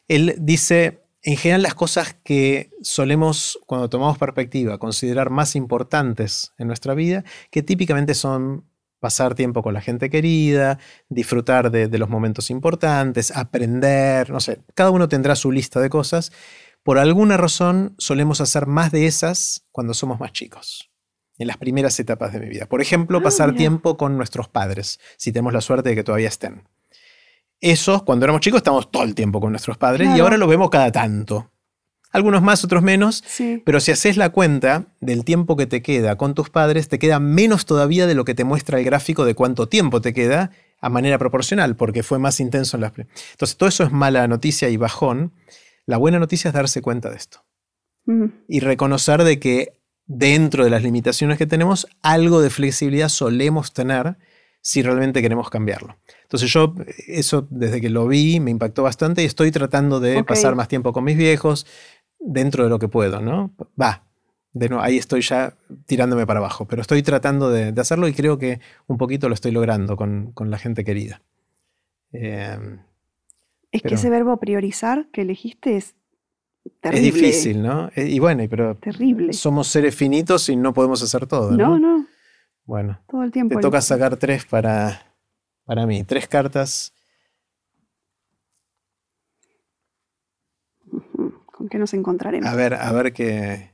[0.08, 6.68] Él dice, en general las cosas que solemos, cuando tomamos perspectiva, considerar más importantes en
[6.68, 8.66] nuestra vida, que típicamente son
[9.00, 10.80] pasar tiempo con la gente querida,
[11.10, 15.90] disfrutar de, de los momentos importantes, aprender, no sé, cada uno tendrá su lista de
[15.90, 16.32] cosas.
[16.82, 20.92] Por alguna razón solemos hacer más de esas cuando somos más chicos,
[21.38, 22.66] en las primeras etapas de mi vida.
[22.66, 23.58] Por ejemplo, Ah, pasar mira.
[23.58, 26.64] tiempo con nuestros padres, si tenemos la suerte de que todavía estén.
[27.62, 30.70] Eso, cuando éramos chicos, estamos todo el tiempo con nuestros padres y ahora lo vemos
[30.70, 31.52] cada tanto.
[32.12, 33.62] Algunos más, otros menos, sí.
[33.66, 37.20] pero si haces la cuenta del tiempo que te queda con tus padres, te queda
[37.20, 40.90] menos todavía de lo que te muestra el gráfico de cuánto tiempo te queda a
[40.90, 42.94] manera proporcional, porque fue más intenso en las...
[42.98, 45.34] Entonces, todo eso es mala noticia y bajón.
[45.86, 47.44] La buena noticia es darse cuenta de esto
[48.48, 49.74] y reconocer de que
[50.08, 54.18] dentro de las limitaciones que tenemos, algo de flexibilidad solemos tener
[54.62, 55.98] si realmente queremos cambiarlo.
[56.24, 56.74] Entonces yo
[57.08, 60.92] eso desde que lo vi me impactó bastante y estoy tratando de pasar más tiempo
[60.94, 61.66] con mis viejos
[62.20, 63.52] dentro de lo que puedo, ¿no?
[63.80, 64.04] Va,
[64.54, 65.56] de nuevo, ahí estoy ya
[65.86, 69.36] tirándome para abajo, pero estoy tratando de, de hacerlo y creo que un poquito lo
[69.36, 71.22] estoy logrando con, con la gente querida.
[72.14, 72.58] Eh,
[73.72, 75.96] Es Pero- que ese verbo priorizar que elegiste es
[76.82, 77.90] es difícil, ¿no?
[77.96, 79.34] Eh, Y bueno, pero Terrible.
[79.34, 81.78] somos seres finitos y no podemos hacer todo, ¿no?
[81.78, 82.06] No, no,
[82.66, 83.56] Bueno, todo el tiempo.
[83.56, 85.14] te toca sacar tres para,
[85.66, 86.04] para mí.
[86.04, 86.94] Tres cartas.
[91.46, 92.50] ¿Con qué nos encontraremos?
[92.50, 93.72] A ver, a ver qué.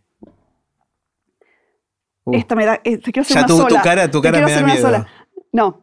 [2.23, 2.75] Uh, Esta me da.
[2.83, 3.81] eh, te quiero hacer ya una tu, tu sola.
[3.81, 4.81] cara, tu cara me da miedo.
[4.81, 5.07] sola.
[5.51, 5.81] No,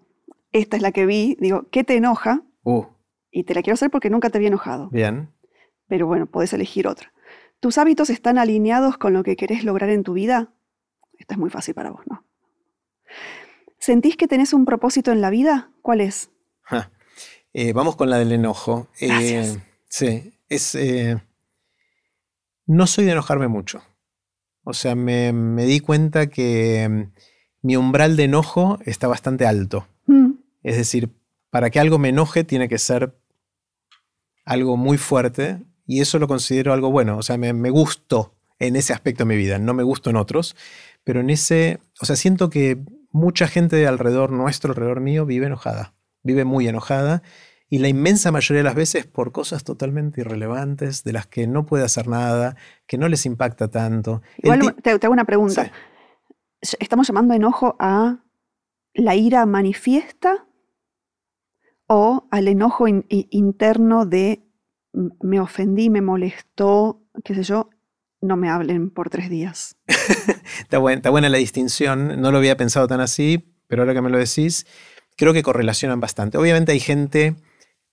[0.53, 1.37] esta es la que vi.
[1.41, 2.43] Digo, ¿qué te enoja?
[2.63, 2.85] Uh,
[3.31, 4.89] Y te la quiero hacer porque nunca te había enojado.
[4.91, 5.31] bien.
[5.89, 7.13] Pero bueno, podés elegir otra.
[7.61, 10.53] ¿Tus hábitos están alineados con lo que querés lograr en tu vida?
[11.19, 12.25] Esta es muy fácil para vos, ¿no?
[13.79, 15.71] ¿Sentís que tenés un propósito en la vida?
[15.83, 16.31] ¿Cuál es?
[16.63, 16.91] Ja.
[17.53, 18.89] Eh, vamos con la del enojo.
[19.01, 19.59] Eh,
[19.89, 20.75] sí, es.
[20.75, 21.17] eh,
[22.67, 23.83] no soy de enojarme mucho.
[24.65, 29.89] O sea, me, me di cuenta que mm, mi umbral de enojo está bastante alto.
[30.07, 30.33] Mm,
[30.63, 31.11] Es decir,
[31.51, 33.19] para que algo me enoje tiene que ser
[34.45, 37.19] algo muy fuerte y eso lo considero algo bueno.
[37.19, 40.17] O sea, me, me gusto en ese aspecto de mi vida, no me gusto en
[40.17, 40.55] otros,
[41.03, 42.79] pero en ese, o sea, siento que
[43.11, 47.23] mucha gente alrededor nuestro, alrededor mío, vive enojada, vive muy enojada
[47.71, 51.67] y la inmensa mayoría de las veces por cosas totalmente irrelevantes, de las que no
[51.67, 52.57] puede hacer nada,
[52.87, 54.23] que no les impacta tanto.
[54.39, 55.71] Igual te, te hago una pregunta.
[56.63, 56.77] Sí.
[56.81, 58.25] ¿Estamos llamando enojo a
[58.95, 60.47] la ira manifiesta
[61.87, 64.48] o al enojo in- interno de "M-
[65.23, 67.71] me ofendí, me molestó, qué sé yo,
[68.21, 69.77] no me hablen por tres días?
[70.61, 74.03] Está, buen- está buena la distinción, no lo había pensado tan así, pero ahora que
[74.03, 74.67] me lo decís,
[75.17, 76.39] creo que correlacionan bastante.
[76.39, 77.37] Obviamente hay gente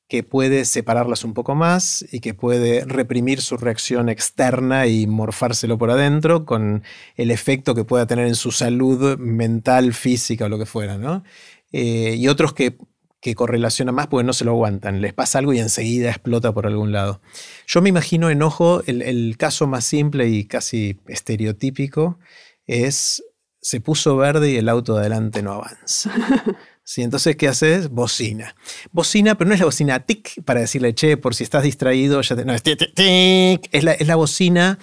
[0.08, 5.78] que puede separarlas un poco más y que puede reprimir su reacción externa y morfárselo
[5.80, 6.84] por adentro con
[7.16, 11.24] el efecto que pueda tener en su salud mental, física o lo que fuera, ¿no?
[11.72, 12.78] Eh, y otros que,
[13.26, 16.68] que correlacionan más porque no se lo aguantan, les pasa algo y enseguida explota por
[16.68, 17.22] algún lado.
[17.66, 22.20] Yo me imagino enojo, el, el caso más simple y casi estereotípico
[22.68, 23.24] es
[23.60, 26.12] se puso verde y el auto de adelante no avanza.
[26.88, 27.90] Sí, entonces, ¿qué haces?
[27.90, 28.56] Bocina.
[28.92, 32.36] Bocina, pero no es la bocina tic para decirle, che, por si estás distraído, ya
[32.36, 33.70] te- no, es tic, tic, tic.
[33.72, 34.78] Es, la, es la bocina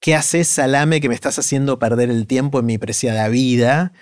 [0.00, 3.92] ¿qué haces, salame, que me estás haciendo perder el tiempo en mi preciada vida?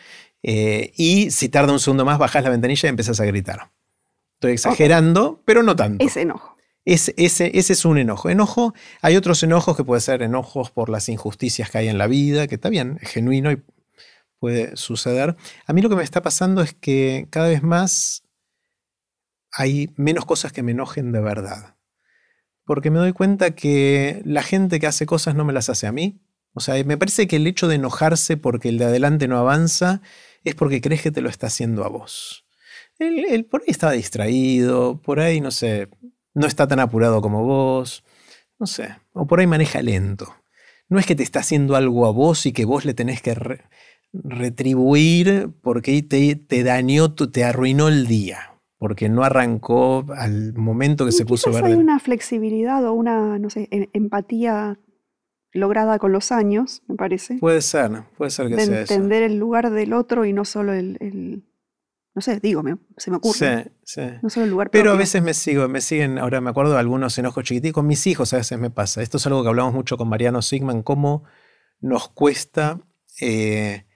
[0.42, 3.70] Eh, y si tarda un segundo más, bajas la ventanilla y empiezas a gritar.
[4.34, 6.04] Estoy exagerando, pero no tanto.
[6.04, 6.56] Ese enojo.
[6.84, 8.30] Ese, es un enojo.
[8.30, 12.06] Enojo, hay otros enojos que pueden ser enojos por las injusticias que hay en la
[12.06, 13.62] vida, que está bien, es genuino y
[14.38, 15.36] puede suceder.
[15.66, 18.24] A mí lo que me está pasando es que cada vez más
[19.52, 21.76] hay menos cosas que me enojen de verdad.
[22.64, 25.92] Porque me doy cuenta que la gente que hace cosas no me las hace a
[25.92, 26.22] mí.
[26.54, 30.00] O sea, me parece que el hecho de enojarse porque el de adelante no avanza
[30.44, 32.46] es porque crees que te lo está haciendo a vos.
[32.98, 35.88] Él, por ahí estaba distraído, por ahí, no sé,
[36.34, 38.04] no está tan apurado como vos,
[38.58, 40.34] no sé, o por ahí maneja lento.
[40.88, 43.34] No es que te está haciendo algo a vos y que vos le tenés que
[44.12, 51.12] retribuir porque te, te dañó, te arruinó el día, porque no arrancó al momento que
[51.12, 51.68] se puso verde.
[51.68, 54.78] Hay una flexibilidad o una, no sé, em, empatía
[55.52, 57.38] lograda con los años, me parece.
[57.38, 60.72] Puede ser, puede ser que de sea entender el lugar del otro y no solo
[60.72, 61.44] el,
[62.14, 62.62] no sé, digo,
[62.96, 63.64] se me ocurre.
[63.64, 64.02] Sí, sí.
[64.22, 66.80] No solo el lugar Pero a veces me sigo, me siguen, ahora me acuerdo de
[66.80, 69.02] algunos enojos chiquititos, con mis hijos a veces me pasa.
[69.02, 71.24] Esto es algo que hablamos mucho con Mariano Sigman, cómo
[71.80, 72.80] nos cuesta
[73.20, 73.86] eh,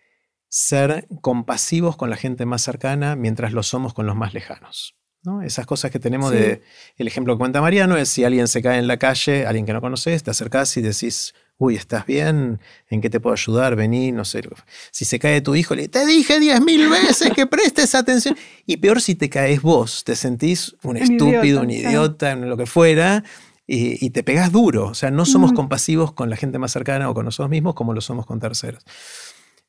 [0.49, 4.97] ser compasivos con la gente más cercana mientras lo somos con los más lejanos.
[5.25, 5.43] ¿no?
[5.43, 6.63] Esas cosas que tenemos de.
[6.97, 9.73] El ejemplo que cuenta Mariano es si alguien se cae en la calle, alguien que
[9.73, 12.61] no conoces, te acercás y decís, uy, ¿estás bien?
[12.89, 13.77] ¿En qué te puedo ayudar?
[13.77, 14.43] Vení, no sé.
[14.91, 18.37] Si se cae tu hijo, le te dije diez mil veces que prestes atención.
[18.67, 23.25] Y peor si te caes vos, te sentís un, estúpido, un idiota, lo que fuera,
[23.67, 24.89] y, te pegás duro.
[24.89, 25.55] O sea, no somos mm.
[25.55, 28.85] compasivos con la gente más cercana o con nosotros mismos como lo somos con terceros.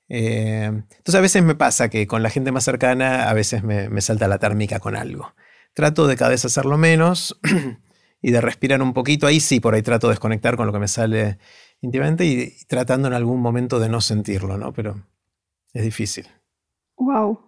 [0.07, 3.89] Eh, entonces a veces me pasa que con la gente más cercana a veces me,
[3.89, 5.33] me salta la térmica con algo.
[5.73, 7.39] Trato de cada vez hacerlo menos
[8.21, 9.27] y de respirar un poquito.
[9.27, 11.37] Ahí sí, por ahí trato de desconectar con lo que me sale
[11.81, 14.73] íntimamente y, tratando en algún momento de no sentirlo, ¿no?
[14.73, 15.05] Pero
[15.73, 16.27] es difícil.
[16.97, 17.39] ¡Wow!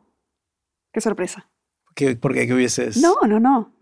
[0.92, 1.50] ¡Qué sorpresa!
[1.96, 2.48] ¿Qué, ¿Por qué?
[2.48, 2.98] ¿Qué hubieses...?
[2.98, 3.74] No, no, no.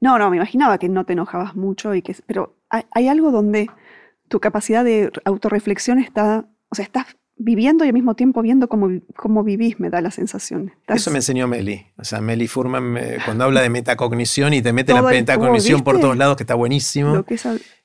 [0.00, 2.16] No, no, me imaginaba que no te enojabas mucho y que...
[2.26, 3.68] Pero hay, hay algo donde
[4.28, 6.48] tu capacidad de autorreflexión está...
[6.68, 10.10] O sea, estás viviendo y al mismo tiempo viendo cómo, cómo vivís, me da la
[10.10, 10.72] sensación.
[10.88, 11.86] Eso me enseñó Meli.
[11.96, 16.16] O sea, Meli Furman, cuando habla de metacognición y te mete la metacognición por todos
[16.16, 17.24] lados, que está buenísimo.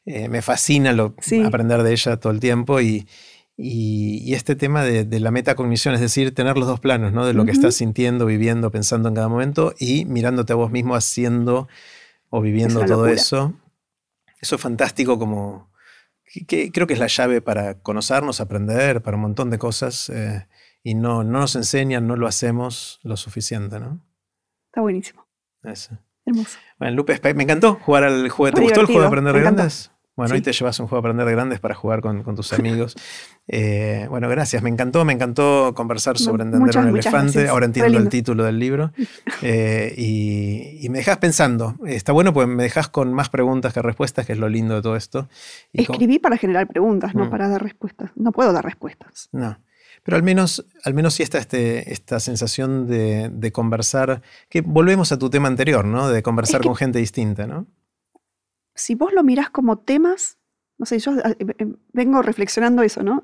[0.06, 1.16] Eh, me fascina lo,
[1.46, 3.08] aprender de ella todo el tiempo y,
[3.56, 7.26] y, este tema de, la metacognición, es decir, tener los dos planos, ¿no?
[7.26, 10.96] De lo que estás sintiendo, viviendo, pensando en cada momento y mirándote a vos mismo
[10.96, 11.68] haciendo
[12.30, 13.54] o viviendo todo eso.
[14.40, 15.71] Eso es fantástico como,
[16.48, 20.48] creo que es la llave para conocernos, aprender, para un montón de cosas, eh,
[20.84, 24.02] y no, no nos enseñan, no lo hacemos lo suficiente, ¿no?
[24.68, 25.28] Está buenísimo.
[25.64, 25.98] Eso.
[26.26, 26.58] Hermoso.
[26.80, 28.56] Bueno, Lupe, me encantó jugar al juego.
[28.56, 29.91] ¿Te gustó el juego de aprender de grandes?
[30.16, 32.96] Bueno, hoy te llevas un juego de aprender de grandes para jugar con, tus amigos.
[33.54, 34.64] Eh, bueno, gracias.
[34.64, 37.50] Me encantó, me encantó conversar sobre entender un elefante.
[37.50, 38.94] Ahora entiendo el título del libro.
[39.44, 41.76] Eh, y, me dejas pensando.
[41.86, 44.82] Está bueno, pues me dejas con más preguntas que respuestas, que es lo lindo de
[44.84, 45.28] todo esto.
[45.74, 47.30] Escribí para generar preguntas, no mm.
[47.32, 48.12] para dar respuestas.
[48.16, 49.30] No puedo dar respuestas.
[49.32, 49.58] No.
[50.04, 55.20] Pero al menos, al menos sí está este, esta sensación de, conversar, que volvemos a
[55.20, 56.10] tu tema anterior, ¿no?
[56.10, 57.68] De conversar con gente distinta, ¿no?
[58.76, 60.40] Si vos lo mirás como temas,
[60.78, 63.24] no sé, yo eh, eh, vengo reflexionando eso, ¿no?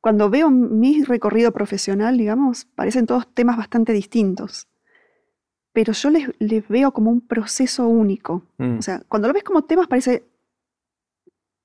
[0.00, 4.68] Cuando veo mi recorrido profesional, digamos, parecen todos temas bastante distintos.
[5.72, 8.46] Pero yo les, veo como un proceso único.
[8.58, 8.78] Mm.
[8.78, 10.24] O sea, cuando lo ves como temas parece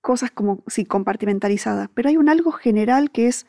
[0.02, 1.90] cosas como, sí, compartimentalizadas.
[1.94, 3.48] Pero hay un algo general que es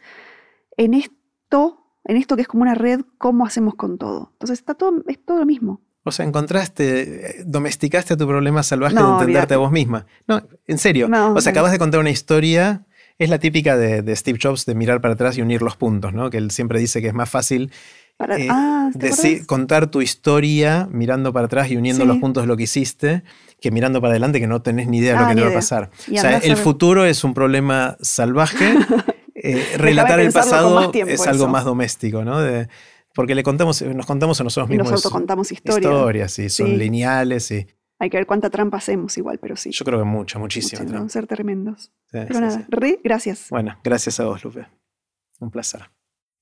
[0.77, 4.31] en esto, en esto que es como una red, ¿cómo hacemos con todo?
[4.35, 5.81] Entonces está todo, es todo lo mismo.
[6.05, 10.06] O sea, encontraste, domesticaste a tu problema salvaje de entenderte a vos misma.
[10.28, 11.09] No, en serio.
[11.35, 12.82] o sea, acabas de contar una historia.
[13.18, 16.31] Es la típica de, Steve Jobs de mirar para atrás y unir los puntos, ¿no?
[16.31, 17.70] Que él siempre dice que es más fácil
[18.18, 22.56] eh, ah, decir, contar tu historia mirando para atrás y uniendo los puntos de lo
[22.56, 23.22] que hiciste
[23.60, 25.48] que mirando para adelante que no tenés ni idea de lo ah, que te va
[25.48, 25.90] a pasar.
[26.12, 28.74] o sea, el futuro es un problema salvaje.
[29.47, 32.40] Eh, relatar el pasado es algo más doméstico, ¿no?
[32.40, 32.66] De,
[33.15, 34.91] porque le contamos, nos contamos a nosotros mismos.
[34.91, 35.93] Nos autocontamos historias.
[35.93, 37.51] Historias, sí, son lineales.
[37.51, 37.66] y
[37.99, 39.70] Hay que ver cuánta trampa hacemos igual, pero sí.
[39.70, 41.09] Yo creo que mucha, muchísima trampa.
[41.09, 41.93] ser tremendos.
[42.11, 43.49] pero nada, re, gracias.
[43.51, 44.66] Bueno, gracias a vos, Lupe.
[45.41, 45.91] Un placer.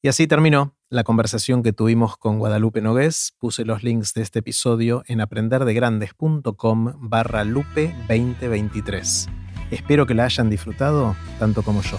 [0.05, 3.35] Y así terminó la conversación que tuvimos con Guadalupe Nogués.
[3.39, 9.29] Puse los links de este episodio en aprenderdegrandes.com barra Lupe 2023.
[9.71, 11.99] Espero que la hayan disfrutado tanto como yo.